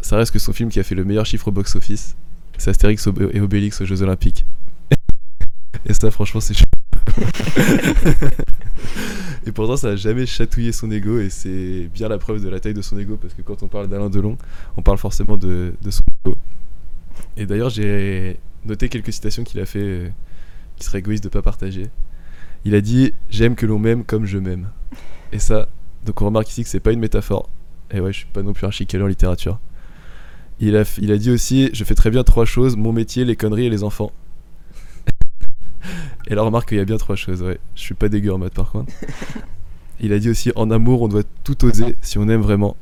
ça 0.00 0.16
reste 0.16 0.32
que 0.32 0.38
son 0.38 0.52
film 0.52 0.70
qui 0.70 0.80
a 0.80 0.82
fait 0.82 0.94
le 0.94 1.04
meilleur 1.04 1.26
chiffre 1.26 1.48
au 1.48 1.50
box-office, 1.50 2.16
c'est 2.56 2.70
Astérix 2.70 3.06
et 3.32 3.40
Obélix 3.40 3.80
aux 3.80 3.84
Jeux 3.84 4.02
Olympiques. 4.02 4.46
et 5.86 5.92
ça, 5.92 6.10
franchement, 6.10 6.40
c'est 6.40 6.54
chaud. 6.54 6.64
et 9.46 9.52
pourtant, 9.52 9.76
ça 9.76 9.88
a 9.88 9.96
jamais 9.96 10.26
chatouillé 10.26 10.72
son 10.72 10.90
ego, 10.90 11.18
et 11.18 11.30
c'est 11.30 11.88
bien 11.92 12.08
la 12.08 12.18
preuve 12.18 12.42
de 12.42 12.48
la 12.48 12.60
taille 12.60 12.74
de 12.74 12.82
son 12.82 12.98
ego, 12.98 13.16
parce 13.16 13.32
que 13.34 13.42
quand 13.42 13.62
on 13.62 13.68
parle 13.68 13.88
d'Alain 13.88 14.10
Delon, 14.10 14.36
on 14.76 14.82
parle 14.82 14.98
forcément 14.98 15.36
de, 15.36 15.72
son 15.88 16.02
ego. 16.24 16.36
Et 17.36 17.46
d'ailleurs, 17.46 17.70
j'ai 17.70 18.38
noté 18.66 18.88
quelques 18.88 19.12
citations 19.12 19.44
qu'il 19.44 19.60
a 19.60 19.66
fait 19.66 19.78
euh, 19.80 20.08
qui 20.76 20.84
serait 20.84 20.98
égoïste 20.98 21.24
de 21.24 21.28
pas 21.30 21.42
partager. 21.42 21.86
Il 22.64 22.74
a 22.74 22.80
dit 22.82 23.14
J'aime 23.30 23.54
que 23.54 23.64
l'on 23.64 23.78
m'aime 23.78 24.04
comme 24.04 24.26
je 24.26 24.38
m'aime. 24.38 24.70
Et 25.32 25.38
ça, 25.38 25.68
donc 26.04 26.20
on 26.20 26.26
remarque 26.26 26.50
ici 26.50 26.62
que 26.62 26.68
c'est 26.68 26.80
pas 26.80 26.92
une 26.92 27.00
métaphore. 27.00 27.48
Et 27.90 28.00
ouais, 28.00 28.12
je 28.12 28.18
suis 28.18 28.26
pas 28.26 28.42
non 28.42 28.52
plus 28.52 28.66
un 28.66 28.70
chicaler 28.70 29.02
en 29.02 29.06
littérature. 29.06 29.58
Il 30.60 30.76
a, 30.76 30.84
il 30.98 31.10
a 31.12 31.16
dit 31.16 31.30
aussi 31.30 31.70
Je 31.72 31.84
fais 31.84 31.94
très 31.94 32.10
bien 32.10 32.24
trois 32.24 32.44
choses 32.44 32.76
mon 32.76 32.92
métier, 32.92 33.24
les 33.24 33.36
conneries 33.36 33.66
et 33.66 33.70
les 33.70 33.82
enfants. 33.84 34.12
Et 36.30 36.34
là, 36.36 36.42
remarque 36.42 36.68
qu'il 36.68 36.78
y 36.78 36.80
a 36.80 36.84
bien 36.84 36.96
trois 36.96 37.16
choses, 37.16 37.42
ouais. 37.42 37.58
Je 37.74 37.80
suis 37.80 37.94
pas 37.94 38.08
dégueu 38.08 38.32
en 38.32 38.38
maths 38.38 38.54
par 38.54 38.70
contre. 38.70 38.92
Il 40.00 40.12
a 40.12 40.18
dit 40.18 40.30
aussi 40.30 40.52
En 40.54 40.70
amour, 40.70 41.02
on 41.02 41.08
doit 41.08 41.24
tout 41.44 41.64
oser 41.64 41.96
si 42.00 42.18
on 42.18 42.28
aime 42.28 42.40
vraiment. 42.40 42.76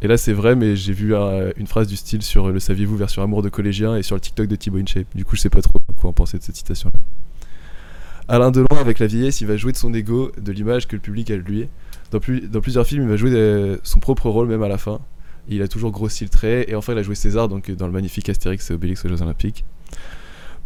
Et 0.00 0.06
là, 0.06 0.16
c'est 0.16 0.32
vrai, 0.32 0.54
mais 0.54 0.76
j'ai 0.76 0.92
vu 0.92 1.12
une 1.56 1.66
phrase 1.66 1.88
du 1.88 1.96
style 1.96 2.22
sur 2.22 2.50
le 2.50 2.60
saviez-vous 2.60 2.96
version 2.96 3.22
amour 3.22 3.42
de 3.42 3.48
collégien 3.48 3.96
et 3.96 4.04
sur 4.04 4.14
le 4.14 4.20
TikTok 4.20 4.46
de 4.46 4.54
Thibaut 4.54 4.78
InShape. 4.78 5.08
Du 5.16 5.24
coup, 5.24 5.34
je 5.34 5.40
sais 5.40 5.50
pas 5.50 5.60
trop 5.60 5.74
quoi 5.96 6.10
en 6.10 6.12
penser 6.12 6.38
de 6.38 6.42
cette 6.44 6.54
citation-là. 6.54 6.98
Alain 8.28 8.52
Delon, 8.52 8.66
avec 8.78 9.00
la 9.00 9.08
vieillesse, 9.08 9.40
il 9.40 9.48
va 9.48 9.56
jouer 9.56 9.72
de 9.72 9.76
son 9.76 9.92
ego, 9.92 10.30
de 10.40 10.52
l'image 10.52 10.86
que 10.86 10.94
le 10.94 11.02
public 11.02 11.32
a 11.32 11.36
de 11.36 11.42
lui. 11.42 11.66
Dans, 12.12 12.20
dans 12.48 12.60
plusieurs 12.60 12.86
films, 12.86 13.02
il 13.02 13.08
va 13.08 13.16
jouer 13.16 13.76
son 13.82 13.98
propre 13.98 14.30
rôle, 14.30 14.46
même 14.46 14.62
à 14.62 14.68
la 14.68 14.78
fin. 14.78 15.00
Il 15.48 15.62
a 15.62 15.68
toujours 15.68 15.90
grossi 15.90 16.22
le 16.22 16.30
trait. 16.30 16.66
Et 16.68 16.76
enfin, 16.76 16.92
il 16.92 16.98
a 16.98 17.02
joué 17.02 17.16
César 17.16 17.48
donc, 17.48 17.68
dans 17.72 17.86
le 17.86 17.92
magnifique 17.92 18.28
Astérix 18.28 18.70
et 18.70 18.74
Obélix 18.74 19.04
aux 19.04 19.08
Jeux 19.08 19.20
Olympiques. 19.22 19.64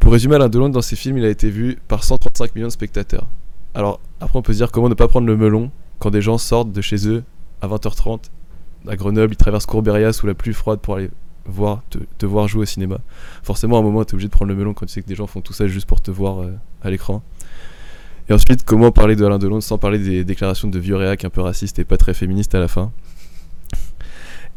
Pour 0.02 0.12
résumer, 0.12 0.34
Alain 0.34 0.48
Delon, 0.48 0.68
dans 0.68 0.82
ses 0.82 0.96
films, 0.96 1.18
il 1.18 1.24
a 1.24 1.28
été 1.28 1.48
vu 1.48 1.78
par 1.86 2.02
135 2.02 2.56
millions 2.56 2.66
de 2.66 2.72
spectateurs. 2.72 3.28
Alors, 3.72 4.00
après, 4.20 4.36
on 4.36 4.42
peut 4.42 4.52
se 4.52 4.58
dire 4.58 4.72
comment 4.72 4.88
ne 4.88 4.94
pas 4.94 5.06
prendre 5.06 5.28
le 5.28 5.36
melon 5.36 5.70
quand 6.00 6.10
des 6.10 6.20
gens 6.20 6.38
sortent 6.38 6.72
de 6.72 6.80
chez 6.80 7.08
eux 7.08 7.22
à 7.60 7.68
20h30 7.68 8.22
à 8.88 8.96
Grenoble, 8.96 9.32
ils 9.32 9.36
traversent 9.36 9.64
Courbéria 9.64 10.12
sous 10.12 10.26
la 10.26 10.34
pluie 10.34 10.54
froide 10.54 10.80
pour 10.80 10.96
aller 10.96 11.08
voir, 11.46 11.82
te, 12.18 12.26
voir 12.26 12.48
jouer 12.48 12.62
au 12.62 12.66
cinéma. 12.66 12.98
Forcément, 13.44 13.76
à 13.76 13.78
un 13.78 13.82
moment, 13.84 14.04
tu 14.04 14.10
es 14.10 14.14
obligé 14.14 14.26
de 14.26 14.32
prendre 14.32 14.48
le 14.48 14.56
melon 14.56 14.74
quand 14.74 14.86
tu 14.86 14.92
sais 14.92 15.02
que 15.02 15.06
des 15.06 15.14
gens 15.14 15.28
font 15.28 15.40
tout 15.40 15.52
ça 15.52 15.68
juste 15.68 15.86
pour 15.86 16.00
te 16.00 16.10
voir 16.10 16.42
euh, 16.42 16.50
à 16.82 16.90
l'écran. 16.90 17.22
Et 18.28 18.32
ensuite, 18.32 18.64
comment 18.64 18.90
parler 18.90 19.14
de 19.14 19.24
Alain 19.24 19.38
Delon 19.38 19.60
sans 19.60 19.78
parler 19.78 20.00
des 20.00 20.24
déclarations 20.24 20.66
de 20.66 20.78
vieux 20.80 20.96
réac 20.96 21.24
un 21.24 21.30
peu 21.30 21.42
racistes 21.42 21.78
et 21.78 21.84
pas 21.84 21.96
très 21.96 22.12
féministes 22.12 22.56
à 22.56 22.58
la 22.58 22.66
fin? 22.66 22.90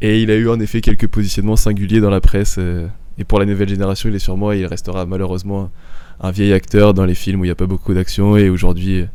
Et 0.01 0.23
il 0.23 0.31
a 0.31 0.35
eu 0.37 0.49
en 0.49 0.59
effet 0.59 0.81
quelques 0.81 1.07
positionnements 1.07 1.55
singuliers 1.55 2.01
dans 2.01 2.09
la 2.09 2.19
presse. 2.19 2.55
Euh, 2.57 2.87
et 3.17 3.23
pour 3.23 3.39
la 3.39 3.45
nouvelle 3.45 3.69
génération, 3.69 4.09
il 4.09 4.15
est 4.15 4.19
sur 4.19 4.37
moi 4.37 4.55
il 4.55 4.65
restera 4.65 5.05
malheureusement 5.05 5.71
un 6.19 6.31
vieil 6.31 6.53
acteur 6.53 6.93
dans 6.93 7.05
les 7.05 7.15
films 7.15 7.41
où 7.41 7.43
il 7.45 7.47
n'y 7.47 7.51
a 7.51 7.55
pas 7.55 7.65
beaucoup 7.65 7.93
d'action 7.93 8.37
et 8.37 8.49
aujourd'hui 8.49 9.05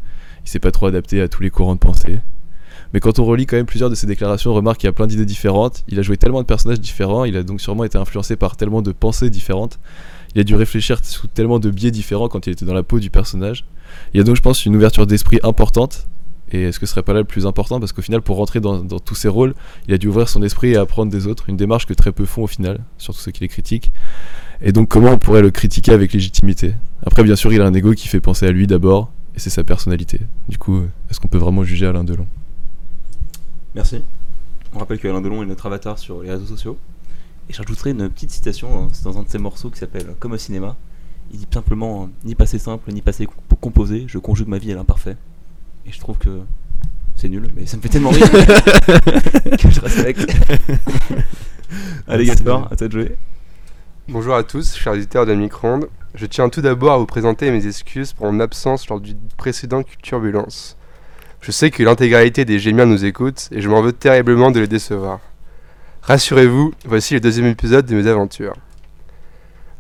il 0.45 0.49
s'est 0.49 0.59
pas 0.59 0.71
trop 0.71 0.87
adapté 0.87 1.21
à 1.21 1.29
tous 1.29 1.43
les 1.43 1.51
courants 1.51 1.75
de 1.75 1.81
pensée. 1.81 2.19
Mais 2.93 3.01
quand 3.01 3.19
on 3.19 3.25
relit 3.25 3.47
quand 3.47 3.57
même 3.57 3.67
plusieurs 3.67 3.91
de 3.91 3.95
ses 3.95 4.07
déclarations, 4.07 4.51
on 4.51 4.55
remarque 4.55 4.81
qu'il 4.81 4.89
y 4.89 4.91
a 4.91 4.93
plein 4.93 5.07
d'idées 5.07 5.27
différentes. 5.27 5.85
Il 5.87 5.99
a 5.99 6.03
joué 6.03 6.17
tellement 6.17 6.41
de 6.41 6.47
personnages 6.47 6.81
différents, 6.81 7.25
il 7.25 7.37
a 7.37 7.43
donc 7.43 7.61
sûrement 7.61 7.85
été 7.85 7.99
influencé 7.99 8.37
par 8.37 8.57
tellement 8.57 8.83
de 8.83 8.91
pensées 8.91 9.31
différentes. 9.31 9.79
Il 10.35 10.41
a 10.41 10.45
dû 10.45 10.55
réfléchir 10.55 10.99
sous 11.05 11.27
tellement 11.29 11.59
de 11.59 11.71
biais 11.71 11.91
différents 11.91 12.29
quand 12.29 12.47
il 12.47 12.53
était 12.53 12.65
dans 12.65 12.75
la 12.75 12.83
peau 12.83 12.99
du 12.99 13.11
personnage. 13.11 13.65
Il 14.13 14.19
y 14.19 14.21
a 14.21 14.25
donc, 14.25 14.37
je 14.37 14.43
pense, 14.43 14.65
une 14.67 14.77
ouverture 14.77 15.07
d'esprit 15.07 15.39
importante. 15.43 16.07
Et 16.53 16.63
est-ce 16.65 16.81
que 16.81 16.87
ce 16.87 16.93
serait 16.93 17.03
pas 17.03 17.13
là 17.13 17.21
le 17.21 17.25
plus 17.25 17.47
important? 17.47 17.79
Parce 17.79 17.93
qu'au 17.93 18.03
final, 18.03 18.23
pour 18.23 18.37
rentrer 18.37 18.61
dans, 18.61 18.83
tous 18.99 19.15
ces 19.15 19.29
rôles, 19.29 19.55
il 19.87 19.95
a 19.95 19.99
dû 19.99 20.09
ouvrir 20.09 20.29
son 20.29 20.43
esprit 20.43 20.71
et 20.71 20.77
apprendre 20.77 21.13
des 21.13 21.27
autres. 21.27 21.49
Une 21.49 21.57
démarche 21.57 21.87
que 21.87 21.95
très 21.95 22.13
peu 22.13 22.25
font 22.25 22.43
au 22.43 22.47
final, 22.47 22.81
surtout 22.99 23.21
ceux 23.21 23.31
qui 23.31 23.43
les 23.43 23.49
critiquent. 23.49 23.93
Et 24.61 24.73
donc, 24.73 24.89
comment 24.89 25.11
on 25.11 25.19
pourrait 25.19 25.43
le 25.43 25.51
critiquer 25.51 25.93
avec 25.93 26.13
légitimité? 26.13 26.75
Après, 27.05 27.23
bien 27.23 27.37
sûr, 27.37 27.53
il 27.53 27.61
a 27.61 27.67
un 27.67 27.75
ego 27.75 27.93
qui 27.93 28.09
fait 28.09 28.21
penser 28.21 28.47
à 28.47 28.51
lui 28.51 28.67
d'abord, 28.67 29.11
et 29.35 29.39
c'est 29.39 29.51
sa 29.51 29.65
personnalité. 29.65 30.21
Du 30.49 30.59
coup, 30.59 30.83
est-ce 31.09 31.21
qu'on 31.21 31.29
peut 31.29 31.39
vraiment 31.39 31.63
juger 31.65 31.87
Alain 31.87 32.05
Delon? 32.05 32.27
Merci. 33.75 34.03
On 34.75 34.79
rappelle 34.79 34.99
que 34.99 35.09
Alain 35.09 35.21
Delon 35.21 35.43
est 35.43 35.47
notre 35.47 35.67
avatar 35.67 35.99
sur 35.99 36.23
les 36.23 36.31
réseaux 36.31 36.47
sociaux. 36.47 36.79
Et 37.49 37.53
j'ajouterai 37.53 37.91
une 37.91 38.09
petite 38.09 38.31
citation, 38.33 38.85
hein, 38.85 38.89
dans 39.05 39.19
un 39.19 39.23
de 39.23 39.29
ses 39.29 39.39
morceaux 39.39 39.71
qui 39.71 39.79
s'appelle 39.79 40.15
Comme 40.19 40.33
au 40.33 40.37
cinéma. 40.37 40.77
Il 41.33 41.39
dit 41.39 41.47
simplement 41.53 42.09
Ni 42.25 42.35
passé 42.35 42.59
simple, 42.59 42.93
ni 42.93 43.03
passé 43.03 43.29
composé, 43.61 44.05
je 44.09 44.19
conjugue 44.19 44.49
ma 44.49 44.59
vie 44.59 44.73
à 44.73 44.75
l'imparfait. 44.75 45.17
Et 45.91 45.93
je 45.93 45.99
trouve 45.99 46.19
que 46.19 46.43
c'est 47.17 47.29
nul, 47.29 47.51
mais 47.57 47.67
ça 47.67 47.77
me 47.77 47.83
fait 47.83 47.89
tellement 47.89 48.11
rire 48.11 48.31
que 48.31 49.71
je 49.71 49.81
reste 49.81 49.99
avec. 49.99 50.19
Allez 52.07 52.27
Gaspard, 52.27 52.69
à 52.71 52.77
toi 52.77 52.87
de 52.87 52.93
jouer. 52.93 53.17
Bonjour 54.09 54.37
à 54.37 54.45
tous, 54.45 54.77
chers 54.77 54.93
auditeurs 54.93 55.27
de 55.27 55.35
Micronde. 55.35 55.89
Je 56.15 56.27
tiens 56.27 56.49
tout 56.49 56.61
d'abord 56.61 56.93
à 56.93 56.99
vous 56.99 57.07
présenter 57.07 57.51
mes 57.51 57.67
excuses 57.67 58.13
pour 58.13 58.31
mon 58.31 58.39
absence 58.39 58.89
lors 58.89 59.01
du 59.01 59.17
précédent 59.37 59.83
Culturbulence. 59.83 60.77
Je 61.41 61.51
sais 61.51 61.73
que 61.73 61.83
l'intégralité 61.83 62.45
des 62.45 62.61
Gémiens 62.61 62.87
nous 62.87 63.05
écoute 63.05 63.49
et 63.51 63.61
je 63.61 63.69
m'en 63.69 63.83
veux 63.83 63.93
terriblement 63.93 64.53
de 64.53 64.61
les 64.61 64.69
décevoir. 64.69 65.19
Rassurez-vous, 66.03 66.73
voici 66.85 67.15
le 67.15 67.21
deuxième 67.21 67.47
épisode 67.47 67.87
de 67.87 67.97
mes 67.97 68.07
aventures. 68.07 68.55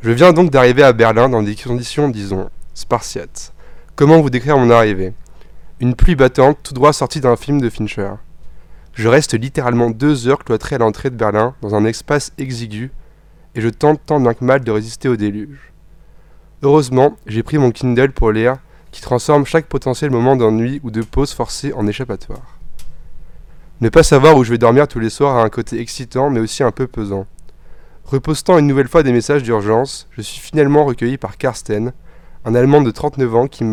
Je 0.02 0.10
viens 0.10 0.32
donc 0.32 0.50
d'arriver 0.50 0.82
à 0.82 0.92
Berlin 0.92 1.28
dans 1.28 1.44
des 1.44 1.54
conditions, 1.54 2.08
disons, 2.08 2.50
spartiates. 2.74 3.52
Comment 3.94 4.20
vous 4.20 4.30
décrire 4.30 4.58
mon 4.58 4.70
arrivée? 4.70 5.12
Une 5.80 5.94
pluie 5.94 6.14
battante, 6.14 6.58
tout 6.62 6.74
droit 6.74 6.92
sortie 6.92 7.22
d'un 7.22 7.36
film 7.36 7.58
de 7.58 7.70
Fincher. 7.70 8.10
Je 8.92 9.08
reste 9.08 9.32
littéralement 9.32 9.88
deux 9.88 10.28
heures 10.28 10.44
cloîtré 10.44 10.74
à 10.74 10.78
l'entrée 10.78 11.08
de 11.08 11.16
Berlin 11.16 11.54
dans 11.62 11.74
un 11.74 11.86
espace 11.86 12.32
exigu 12.36 12.90
et 13.54 13.62
je 13.62 13.70
tente 13.70 13.98
tant 14.04 14.20
bien 14.20 14.34
que 14.34 14.44
mal 14.44 14.62
de 14.62 14.70
résister 14.70 15.08
au 15.08 15.16
déluge. 15.16 15.72
Heureusement, 16.62 17.16
j'ai 17.26 17.42
pris 17.42 17.56
mon 17.56 17.70
Kindle 17.70 18.12
pour 18.12 18.30
lire 18.30 18.58
qui 18.90 19.00
transforme 19.00 19.46
chaque 19.46 19.68
potentiel 19.68 20.10
moment 20.10 20.36
d'ennui 20.36 20.82
ou 20.82 20.90
de 20.90 21.00
pause 21.00 21.32
forcée 21.32 21.72
en 21.72 21.86
échappatoire. 21.86 22.58
Ne 23.80 23.88
pas 23.88 24.02
savoir 24.02 24.36
où 24.36 24.44
je 24.44 24.50
vais 24.50 24.58
dormir 24.58 24.86
tous 24.86 25.00
les 25.00 25.08
soirs 25.08 25.38
a 25.38 25.42
un 25.42 25.48
côté 25.48 25.80
excitant 25.80 26.28
mais 26.28 26.40
aussi 26.40 26.62
un 26.62 26.72
peu 26.72 26.88
pesant. 26.88 27.24
Repostant 28.04 28.58
une 28.58 28.66
nouvelle 28.66 28.88
fois 28.88 29.02
des 29.02 29.12
messages 29.12 29.44
d'urgence, 29.44 30.08
je 30.10 30.20
suis 30.20 30.40
finalement 30.40 30.84
recueilli 30.84 31.16
par 31.16 31.38
Karsten, 31.38 31.94
un 32.44 32.54
Allemand 32.54 32.82
de 32.82 32.90
39 32.90 33.34
ans 33.34 33.48
qui, 33.48 33.64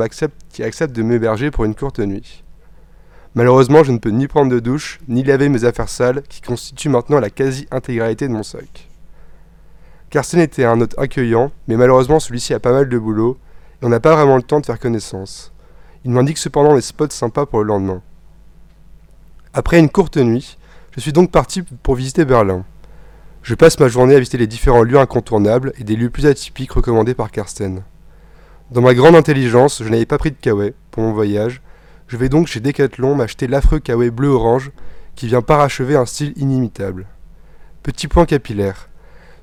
qui 0.58 0.64
accepte 0.64 0.96
de 0.96 1.04
m'héberger 1.04 1.52
pour 1.52 1.66
une 1.66 1.76
courte 1.76 2.00
nuit. 2.00 2.44
Malheureusement, 3.36 3.84
je 3.84 3.92
ne 3.92 4.00
peux 4.00 4.10
ni 4.10 4.28
prendre 4.28 4.52
de 4.52 4.60
douche, 4.60 5.00
ni 5.08 5.24
laver 5.24 5.50
mes 5.50 5.66
affaires 5.66 5.88
sales, 5.88 6.24
qui 6.28 6.42
constituent 6.42 6.90
maintenant 6.90 7.20
la 7.20 7.30
quasi-intégralité 7.30 8.28
de 8.28 8.34
mon 8.34 8.42
soc. 8.42 8.88
Karsten 10.10 10.40
était 10.40 10.66
un 10.66 10.82
hôte 10.82 10.98
accueillant, 10.98 11.52
mais 11.68 11.76
malheureusement 11.76 12.20
celui-ci 12.20 12.56
a 12.56 12.60
pas 12.60 12.72
mal 12.72 12.90
de 12.90 12.98
boulot, 12.98 13.38
et 13.80 13.86
on 13.86 13.90
n'a 13.90 14.00
pas 14.00 14.16
vraiment 14.16 14.36
le 14.36 14.42
temps 14.42 14.60
de 14.60 14.66
faire 14.66 14.80
connaissance. 14.80 15.54
Il 16.04 16.10
m'indique 16.10 16.40
cependant 16.40 16.74
des 16.74 16.82
spots 16.82 17.12
sympas 17.12 17.46
pour 17.46 17.60
le 17.60 17.68
lendemain. 17.68 18.02
Après 19.54 19.78
une 19.78 19.90
courte 19.90 20.18
nuit, 20.18 20.58
je 20.96 21.02
suis 21.02 21.14
donc 21.14 21.30
parti 21.30 21.62
pour 21.62 21.94
visiter 21.94 22.26
Berlin. 22.26 22.66
Je 23.44 23.54
passe 23.54 23.80
ma 23.80 23.90
journée 23.90 24.16
à 24.16 24.20
visiter 24.20 24.40
les 24.40 24.48
différents 24.48 24.82
lieux 24.82 24.98
incontournables 24.98 25.74
et 25.78 25.84
des 25.84 25.96
lieux 25.96 26.10
plus 26.10 26.26
atypiques 26.26 26.72
recommandés 26.72 27.14
par 27.14 27.30
Karsten. 27.30 27.84
Dans 28.70 28.82
ma 28.82 28.94
grande 28.94 29.16
intelligence, 29.16 29.82
je 29.82 29.88
n'avais 29.88 30.06
pas 30.06 30.18
pris 30.18 30.32
de 30.32 30.36
kawaii 30.36 30.74
pour 30.92 31.02
mon 31.02 31.14
voyage. 31.14 31.62
Je 32.10 32.18
vais 32.18 32.28
donc 32.28 32.48
chez 32.48 32.60
Decathlon 32.60 33.16
m'acheter 33.16 33.48
l'affreux 33.48 33.80
kawaii 33.80 34.10
bleu-orange 34.10 34.72
qui 35.16 35.28
vient 35.28 35.42
parachever 35.42 35.96
un 35.96 36.06
style 36.06 36.34
inimitable. 36.36 37.06
Petit 37.82 38.10
point 38.10 38.26
capillaire. 38.26 38.90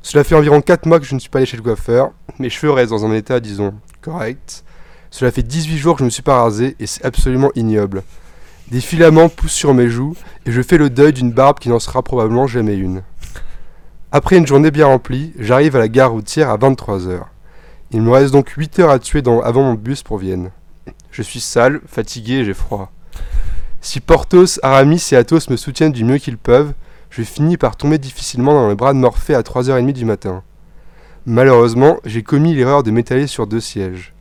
Cela 0.03 0.25
fait 0.25 0.35
environ 0.35 0.61
4 0.61 0.85
mois 0.85 1.01
que 1.01 1.07
je 1.07 1.15
ne 1.15 1.21
suis 1.21 1.31
pas 1.31 1.39
allé 1.39 1.47
chez 1.47 1.57
le 1.57 1.63
coiffeur. 1.63 2.11
Mes 2.39 2.51
cheveux 2.51 2.71
restent 2.71 2.91
dans 2.91 3.07
un 3.07 3.15
état, 3.15 3.41
disons, 3.41 3.73
correct. 4.03 4.63
Cela 5.11 5.31
fait 5.31 5.43
18 5.43 5.79
jours 5.79 5.95
que 5.95 6.01
je 6.01 6.05
ne 6.05 6.09
me 6.09 6.11
suis 6.11 6.23
pas 6.23 6.43
rasé 6.43 6.77
et 6.79 6.87
c'est 6.87 7.07
absolument 7.07 7.51
ignoble. 7.55 8.03
Des 8.71 8.83
filaments 8.83 9.31
poussent 9.31 9.53
sur 9.53 9.73
mes 9.73 9.89
joues 9.89 10.17
et 10.45 10.53
je 10.53 10.61
fais 10.61 10.77
le 10.77 10.91
deuil 10.91 11.15
d'une 11.15 11.33
barbe 11.33 11.61
qui 11.61 11.71
n'en 11.71 11.79
sera 11.79 12.03
probablement 12.03 12.47
jamais 12.47 12.77
une. 12.77 13.03
Après 14.13 14.37
une 14.37 14.47
journée 14.47 14.71
bien 14.71 14.87
remplie, 14.87 15.33
j'arrive 15.39 15.77
à 15.77 15.79
la 15.79 15.89
gare 15.89 16.13
routière 16.13 16.51
à 16.51 16.59
23h. 16.59 17.23
Il 17.95 18.03
me 18.03 18.11
reste 18.11 18.33
donc 18.33 18.49
8 18.49 18.81
heures 18.81 18.91
à 18.91 18.99
tuer 18.99 19.23
avant 19.45 19.63
mon 19.63 19.75
bus 19.75 20.03
pour 20.03 20.19
Vienne. 20.19 20.51
Je 21.13 21.23
suis 21.23 21.39
sale, 21.39 21.81
fatigué 21.87 22.39
et 22.39 22.45
j'ai 22.45 22.53
froid. 22.53 22.91
Si 23.81 24.01
Porthos, 24.01 24.59
Aramis 24.65 25.11
et 25.13 25.17
Athos 25.17 25.49
me 25.49 25.57
soutiennent 25.57 25.93
du 25.93 26.03
mieux 26.03 26.19
qu'ils 26.19 26.37
peuvent, 26.37 26.73
je 27.09 27.23
finis 27.23 27.57
par 27.57 27.77
tomber 27.77 27.99
difficilement 27.99 28.53
dans 28.53 28.67
le 28.67 28.75
bras 28.75 28.95
de 28.95 28.99
Morphée 28.99 29.37
à 29.37 29.43
3h30 29.43 29.93
du 29.93 30.05
matin. 30.05 30.43
Malheureusement, 31.25 31.99
j'ai 32.05 32.25
commis 32.25 32.53
l'erreur 32.53 32.83
de 32.83 32.91
m'étaler 32.91 33.29
sur 33.29 33.47
deux 33.47 33.61
sièges. 33.61 34.13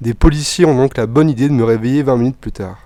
Des 0.00 0.14
policiers 0.14 0.64
ont 0.64 0.74
donc 0.74 0.96
la 0.96 1.06
bonne 1.06 1.30
idée 1.30 1.48
de 1.48 1.54
me 1.54 1.62
réveiller 1.62 2.02
20 2.02 2.16
minutes 2.16 2.38
plus 2.38 2.50
tard. 2.50 2.78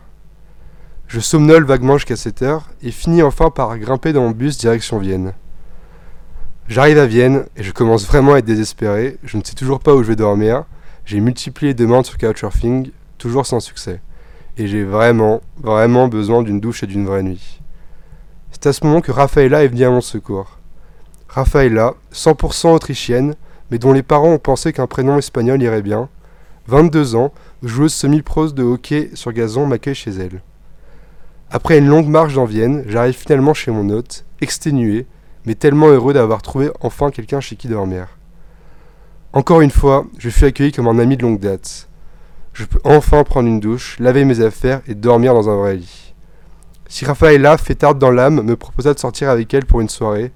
Je 1.06 1.20
somnole 1.20 1.64
vaguement 1.64 1.96
jusqu'à 1.96 2.16
7 2.16 2.42
heures 2.42 2.68
et 2.82 2.90
finis 2.90 3.22
enfin 3.22 3.48
par 3.48 3.78
grimper 3.78 4.12
dans 4.12 4.20
mon 4.20 4.32
bus 4.32 4.58
direction 4.58 4.98
Vienne. 4.98 5.32
J'arrive 6.68 6.98
à 6.98 7.06
Vienne 7.06 7.44
et 7.56 7.62
je 7.62 7.70
commence 7.70 8.06
vraiment 8.06 8.34
à 8.34 8.38
être 8.38 8.44
désespéré. 8.44 9.18
Je 9.22 9.36
ne 9.36 9.44
sais 9.44 9.54
toujours 9.54 9.78
pas 9.78 9.94
où 9.94 10.02
je 10.02 10.08
vais 10.08 10.16
dormir. 10.16 10.64
J'ai 11.04 11.20
multiplié 11.20 11.70
les 11.70 11.74
demandes 11.74 12.04
sur 12.04 12.18
Couchsurfing, 12.18 12.90
toujours 13.18 13.46
sans 13.46 13.60
succès. 13.60 14.00
Et 14.58 14.66
j'ai 14.66 14.82
vraiment, 14.82 15.42
vraiment 15.62 16.08
besoin 16.08 16.42
d'une 16.42 16.58
douche 16.58 16.82
et 16.82 16.88
d'une 16.88 17.06
vraie 17.06 17.22
nuit. 17.22 17.60
C'est 18.50 18.66
à 18.66 18.72
ce 18.72 18.84
moment 18.84 19.00
que 19.00 19.12
Rafaela 19.12 19.62
est 19.62 19.68
venue 19.68 19.84
à 19.84 19.90
mon 19.90 20.00
secours. 20.00 20.58
Rafaela, 21.28 21.94
100% 22.12 22.72
autrichienne, 22.72 23.36
mais 23.70 23.78
dont 23.78 23.92
les 23.92 24.02
parents 24.02 24.32
ont 24.32 24.38
pensé 24.38 24.72
qu'un 24.72 24.88
prénom 24.88 25.18
espagnol 25.18 25.62
irait 25.62 25.82
bien, 25.82 26.08
22 26.66 27.14
ans, 27.14 27.32
joueuse 27.62 27.94
semi-prose 27.94 28.54
de 28.54 28.64
hockey 28.64 29.10
sur 29.14 29.32
gazon, 29.32 29.66
m'accueille 29.66 29.94
chez 29.94 30.10
elle. 30.10 30.42
Après 31.48 31.78
une 31.78 31.86
longue 31.86 32.08
marche 32.08 32.34
dans 32.34 32.44
Vienne, 32.44 32.82
j'arrive 32.88 33.14
finalement 33.14 33.54
chez 33.54 33.70
mon 33.70 33.88
hôte, 33.90 34.24
exténué, 34.40 35.06
mais 35.46 35.54
tellement 35.54 35.88
heureux 35.88 36.12
d'avoir 36.12 36.42
trouvé 36.42 36.70
enfin 36.80 37.10
quelqu'un 37.10 37.40
chez 37.40 37.56
qui 37.56 37.68
dormir. 37.68 38.08
Encore 39.32 39.60
une 39.60 39.70
fois, 39.70 40.06
je 40.18 40.28
suis 40.28 40.44
accueilli 40.44 40.72
comme 40.72 40.88
un 40.88 40.98
ami 40.98 41.16
de 41.16 41.22
longue 41.22 41.40
date. 41.40 41.88
Je 42.52 42.64
peux 42.64 42.80
enfin 42.84 43.22
prendre 43.22 43.48
une 43.48 43.60
douche, 43.60 43.96
laver 44.00 44.24
mes 44.24 44.40
affaires 44.40 44.80
et 44.86 44.94
dormir 44.94 45.34
dans 45.34 45.48
un 45.50 45.56
vrai 45.56 45.76
lit. 45.76 46.14
Si 46.88 47.04
Rafaela, 47.04 47.58
fêtarde 47.58 47.98
dans 47.98 48.10
l'âme, 48.10 48.42
me 48.42 48.56
proposa 48.56 48.94
de 48.94 48.98
sortir 48.98 49.28
avec 49.28 49.52
elle 49.52 49.66
pour 49.66 49.80
une 49.80 49.88
soirée, 49.88 50.32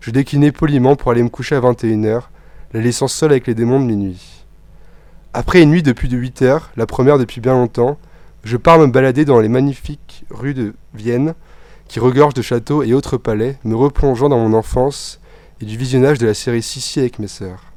je 0.00 0.10
déclinai 0.10 0.52
poliment 0.52 0.96
pour 0.96 1.10
aller 1.10 1.22
me 1.22 1.30
coucher 1.30 1.54
à 1.54 1.60
21h, 1.60 2.22
la 2.72 2.80
laissant 2.80 3.08
seule 3.08 3.30
avec 3.30 3.46
les 3.46 3.54
démons 3.54 3.80
de 3.80 3.86
minuit. 3.86 4.44
Après 5.32 5.62
une 5.62 5.70
nuit 5.70 5.82
de 5.82 5.92
plus 5.92 6.08
de 6.08 6.18
8 6.18 6.42
heures, 6.42 6.70
la 6.76 6.86
première 6.86 7.18
depuis 7.18 7.40
bien 7.40 7.54
longtemps, 7.54 7.98
je 8.44 8.56
pars 8.56 8.78
me 8.78 8.86
balader 8.86 9.24
dans 9.24 9.40
les 9.40 9.48
magnifiques 9.48 10.26
rues 10.30 10.52
de 10.52 10.74
Vienne, 10.92 11.34
qui 11.94 12.00
regorgent 12.00 12.34
de 12.34 12.42
châteaux 12.42 12.82
et 12.82 12.92
autres 12.92 13.18
palais, 13.18 13.56
me 13.62 13.76
replongeant 13.76 14.28
dans 14.28 14.40
mon 14.40 14.52
enfance 14.52 15.20
et 15.60 15.64
du 15.64 15.76
visionnage 15.76 16.18
de 16.18 16.26
la 16.26 16.34
série 16.34 16.60
Sissi 16.60 16.98
avec 16.98 17.20
mes 17.20 17.28
sœurs. 17.28 17.72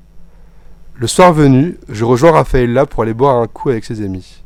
Le 0.96 1.06
soir 1.06 1.34
venu, 1.34 1.78
je 1.88 2.04
rejoins 2.04 2.32
Raphaël 2.32 2.84
pour 2.90 3.04
aller 3.04 3.14
boire 3.14 3.36
un 3.36 3.46
coup 3.46 3.70
avec 3.70 3.86
ses 3.86 4.02
amis. 4.02 4.42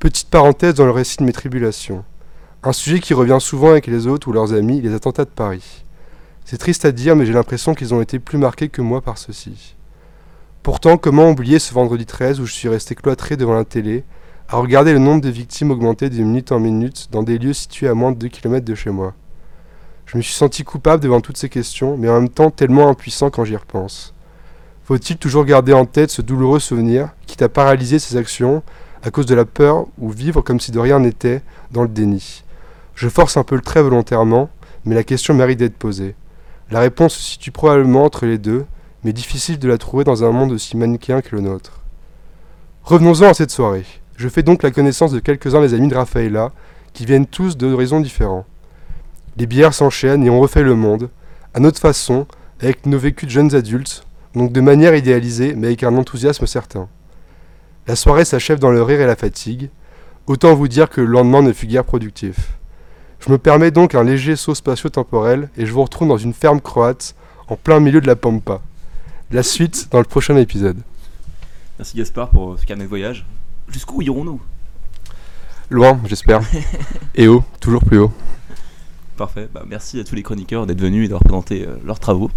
Petite 0.00 0.30
parenthèse 0.30 0.74
dans 0.74 0.84
le 0.84 0.90
récit 0.90 1.18
de 1.18 1.22
mes 1.22 1.32
tribulations. 1.32 2.02
Un 2.64 2.72
sujet 2.72 2.98
qui 2.98 3.14
revient 3.14 3.38
souvent 3.38 3.70
avec 3.70 3.86
les 3.86 4.08
autres 4.08 4.26
ou 4.26 4.32
leurs 4.32 4.52
amis, 4.52 4.80
les 4.80 4.94
attentats 4.94 5.26
de 5.26 5.30
Paris. 5.30 5.84
C'est 6.44 6.58
triste 6.58 6.84
à 6.84 6.90
dire, 6.90 7.14
mais 7.14 7.24
j'ai 7.24 7.34
l'impression 7.34 7.76
qu'ils 7.76 7.94
ont 7.94 8.02
été 8.02 8.18
plus 8.18 8.38
marqués 8.38 8.68
que 8.68 8.82
moi 8.82 9.00
par 9.00 9.16
ceci. 9.16 9.76
Pourtant, 10.64 10.96
comment 10.96 11.30
oublier 11.30 11.60
ce 11.60 11.72
vendredi 11.72 12.04
13 12.04 12.40
où 12.40 12.46
je 12.46 12.52
suis 12.52 12.68
resté 12.68 12.96
cloîtré 12.96 13.36
devant 13.36 13.54
la 13.54 13.64
télé, 13.64 14.02
à 14.52 14.58
regarder 14.58 14.92
le 14.92 14.98
nombre 14.98 15.22
de 15.22 15.30
victimes 15.30 15.70
augmenter 15.70 16.10
de 16.10 16.22
minute 16.22 16.52
en 16.52 16.60
minute 16.60 17.08
dans 17.10 17.22
des 17.22 17.38
lieux 17.38 17.54
situés 17.54 17.88
à 17.88 17.94
moins 17.94 18.12
de 18.12 18.18
2 18.18 18.28
km 18.28 18.62
de 18.62 18.74
chez 18.74 18.90
moi. 18.90 19.14
Je 20.04 20.18
me 20.18 20.22
suis 20.22 20.34
senti 20.34 20.62
coupable 20.62 21.02
devant 21.02 21.22
toutes 21.22 21.38
ces 21.38 21.48
questions, 21.48 21.96
mais 21.96 22.10
en 22.10 22.20
même 22.20 22.28
temps 22.28 22.50
tellement 22.50 22.90
impuissant 22.90 23.30
quand 23.30 23.46
j'y 23.46 23.56
repense. 23.56 24.12
Faut-il 24.84 25.16
toujours 25.16 25.46
garder 25.46 25.72
en 25.72 25.86
tête 25.86 26.10
ce 26.10 26.20
douloureux 26.20 26.60
souvenir, 26.60 27.14
quitte 27.26 27.40
à 27.40 27.48
paralyser 27.48 27.98
ses 27.98 28.18
actions 28.18 28.62
à 29.02 29.10
cause 29.10 29.24
de 29.24 29.34
la 29.34 29.46
peur 29.46 29.86
ou 29.96 30.10
vivre 30.10 30.42
comme 30.42 30.60
si 30.60 30.70
de 30.70 30.78
rien 30.78 30.98
n'était 30.98 31.40
dans 31.70 31.82
le 31.82 31.88
déni? 31.88 32.44
Je 32.94 33.08
force 33.08 33.38
un 33.38 33.44
peu 33.44 33.54
le 33.54 33.62
trait 33.62 33.82
volontairement, 33.82 34.50
mais 34.84 34.94
la 34.94 35.02
question 35.02 35.32
mérite 35.32 35.60
d'être 35.60 35.78
posée. 35.78 36.14
La 36.70 36.80
réponse 36.80 37.14
se 37.14 37.22
situe 37.22 37.52
probablement 37.52 38.04
entre 38.04 38.26
les 38.26 38.36
deux, 38.36 38.66
mais 39.02 39.14
difficile 39.14 39.58
de 39.58 39.68
la 39.68 39.78
trouver 39.78 40.04
dans 40.04 40.24
un 40.24 40.30
monde 40.30 40.52
aussi 40.52 40.76
manichéen 40.76 41.22
que 41.22 41.34
le 41.34 41.40
nôtre. 41.40 41.80
Revenons-en 42.82 43.30
à 43.30 43.34
cette 43.34 43.50
soirée. 43.50 43.86
Je 44.22 44.28
fais 44.28 44.44
donc 44.44 44.62
la 44.62 44.70
connaissance 44.70 45.10
de 45.10 45.18
quelques-uns 45.18 45.62
des 45.62 45.74
amis 45.74 45.88
de 45.88 45.96
Rafaela, 45.96 46.52
qui 46.92 47.06
viennent 47.06 47.26
tous 47.26 47.56
d'horizons 47.56 47.98
différents. 47.98 48.46
Les 49.36 49.46
bières 49.46 49.74
s'enchaînent 49.74 50.22
et 50.22 50.30
on 50.30 50.38
refait 50.38 50.62
le 50.62 50.76
monde, 50.76 51.10
à 51.54 51.58
notre 51.58 51.80
façon, 51.80 52.28
avec 52.60 52.86
nos 52.86 53.00
vécus 53.00 53.26
de 53.26 53.32
jeunes 53.32 53.52
adultes, 53.56 54.06
donc 54.36 54.52
de 54.52 54.60
manière 54.60 54.94
idéalisée, 54.94 55.56
mais 55.56 55.66
avec 55.66 55.82
un 55.82 55.96
enthousiasme 55.96 56.46
certain. 56.46 56.88
La 57.88 57.96
soirée 57.96 58.24
s'achève 58.24 58.60
dans 58.60 58.70
le 58.70 58.80
rire 58.84 59.00
et 59.00 59.06
la 59.06 59.16
fatigue, 59.16 59.70
autant 60.28 60.54
vous 60.54 60.68
dire 60.68 60.88
que 60.88 61.00
le 61.00 61.08
lendemain 61.08 61.42
ne 61.42 61.52
fut 61.52 61.66
guère 61.66 61.82
productif. 61.82 62.52
Je 63.18 63.32
me 63.32 63.38
permets 63.38 63.72
donc 63.72 63.96
un 63.96 64.04
léger 64.04 64.36
saut 64.36 64.54
spatio-temporel 64.54 65.48
et 65.56 65.66
je 65.66 65.72
vous 65.72 65.82
retrouve 65.82 66.06
dans 66.06 66.16
une 66.16 66.32
ferme 66.32 66.60
croate, 66.60 67.16
en 67.48 67.56
plein 67.56 67.80
milieu 67.80 68.00
de 68.00 68.06
la 68.06 68.14
pampa. 68.14 68.60
La 69.32 69.42
suite 69.42 69.88
dans 69.90 69.98
le 69.98 70.04
prochain 70.04 70.36
épisode. 70.36 70.78
Merci 71.76 71.96
Gaspard 71.96 72.30
pour 72.30 72.56
ce 72.56 72.64
carnet 72.64 72.86
voyage. 72.86 73.26
Jusqu'où 73.72 74.02
irons-nous? 74.02 74.40
Loin, 75.70 75.98
j'espère. 76.06 76.42
et 77.14 77.28
haut, 77.28 77.44
toujours 77.60 77.82
plus 77.82 77.98
haut. 77.98 78.12
Parfait. 79.16 79.48
Bah, 79.52 79.64
merci 79.66 79.98
à 79.98 80.04
tous 80.04 80.14
les 80.14 80.22
chroniqueurs 80.22 80.66
d'être 80.66 80.80
venus 80.80 81.06
et 81.06 81.08
d'avoir 81.08 81.22
présenté 81.22 81.66
euh, 81.66 81.76
leurs 81.84 81.98
travaux. 81.98 82.30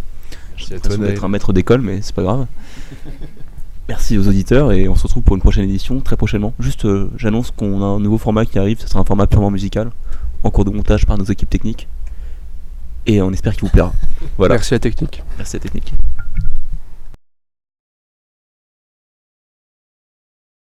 J'ai 0.56 0.68
toi, 0.68 0.76
l'impression 0.76 1.02
d'être 1.02 1.24
un 1.26 1.28
maître 1.28 1.52
d'école, 1.52 1.82
mais 1.82 2.02
c'est 2.02 2.16
pas 2.16 2.24
grave. 2.24 2.48
Merci 3.88 4.18
aux 4.18 4.28
auditeurs 4.28 4.72
et 4.72 4.88
on 4.88 4.96
se 4.96 5.04
retrouve 5.04 5.22
pour 5.22 5.36
une 5.36 5.42
prochaine 5.42 5.66
édition 5.66 6.00
très 6.00 6.16
prochainement. 6.16 6.54
Juste, 6.60 6.86
euh, 6.86 7.12
j'annonce 7.18 7.52
qu'on 7.52 7.84
a 7.84 7.86
un 7.86 8.00
nouveau 8.00 8.18
format 8.18 8.46
qui 8.46 8.58
arrive. 8.58 8.80
Ce 8.80 8.88
sera 8.88 9.02
un 9.02 9.04
format 9.04 9.28
purement 9.28 9.52
musical, 9.52 9.92
en 10.44 10.50
cours 10.50 10.66
de 10.66 10.72
montage 10.72 11.06
par 11.06 11.18
nos 11.18 11.26
équipes 11.26 11.50
techniques. 11.50 11.88
Et 13.06 13.22
on 13.22 13.32
espère 13.32 13.54
qu'il 13.54 13.62
vous 13.62 13.70
plaira. 13.70 13.94
Voilà. 14.38 14.56
Merci 14.56 14.74
à 14.74 14.76
la 14.76 14.80
technique. 14.80 15.24
Merci 15.38 15.58
à 15.58 15.60
la 15.60 15.64
technique. 15.64 15.94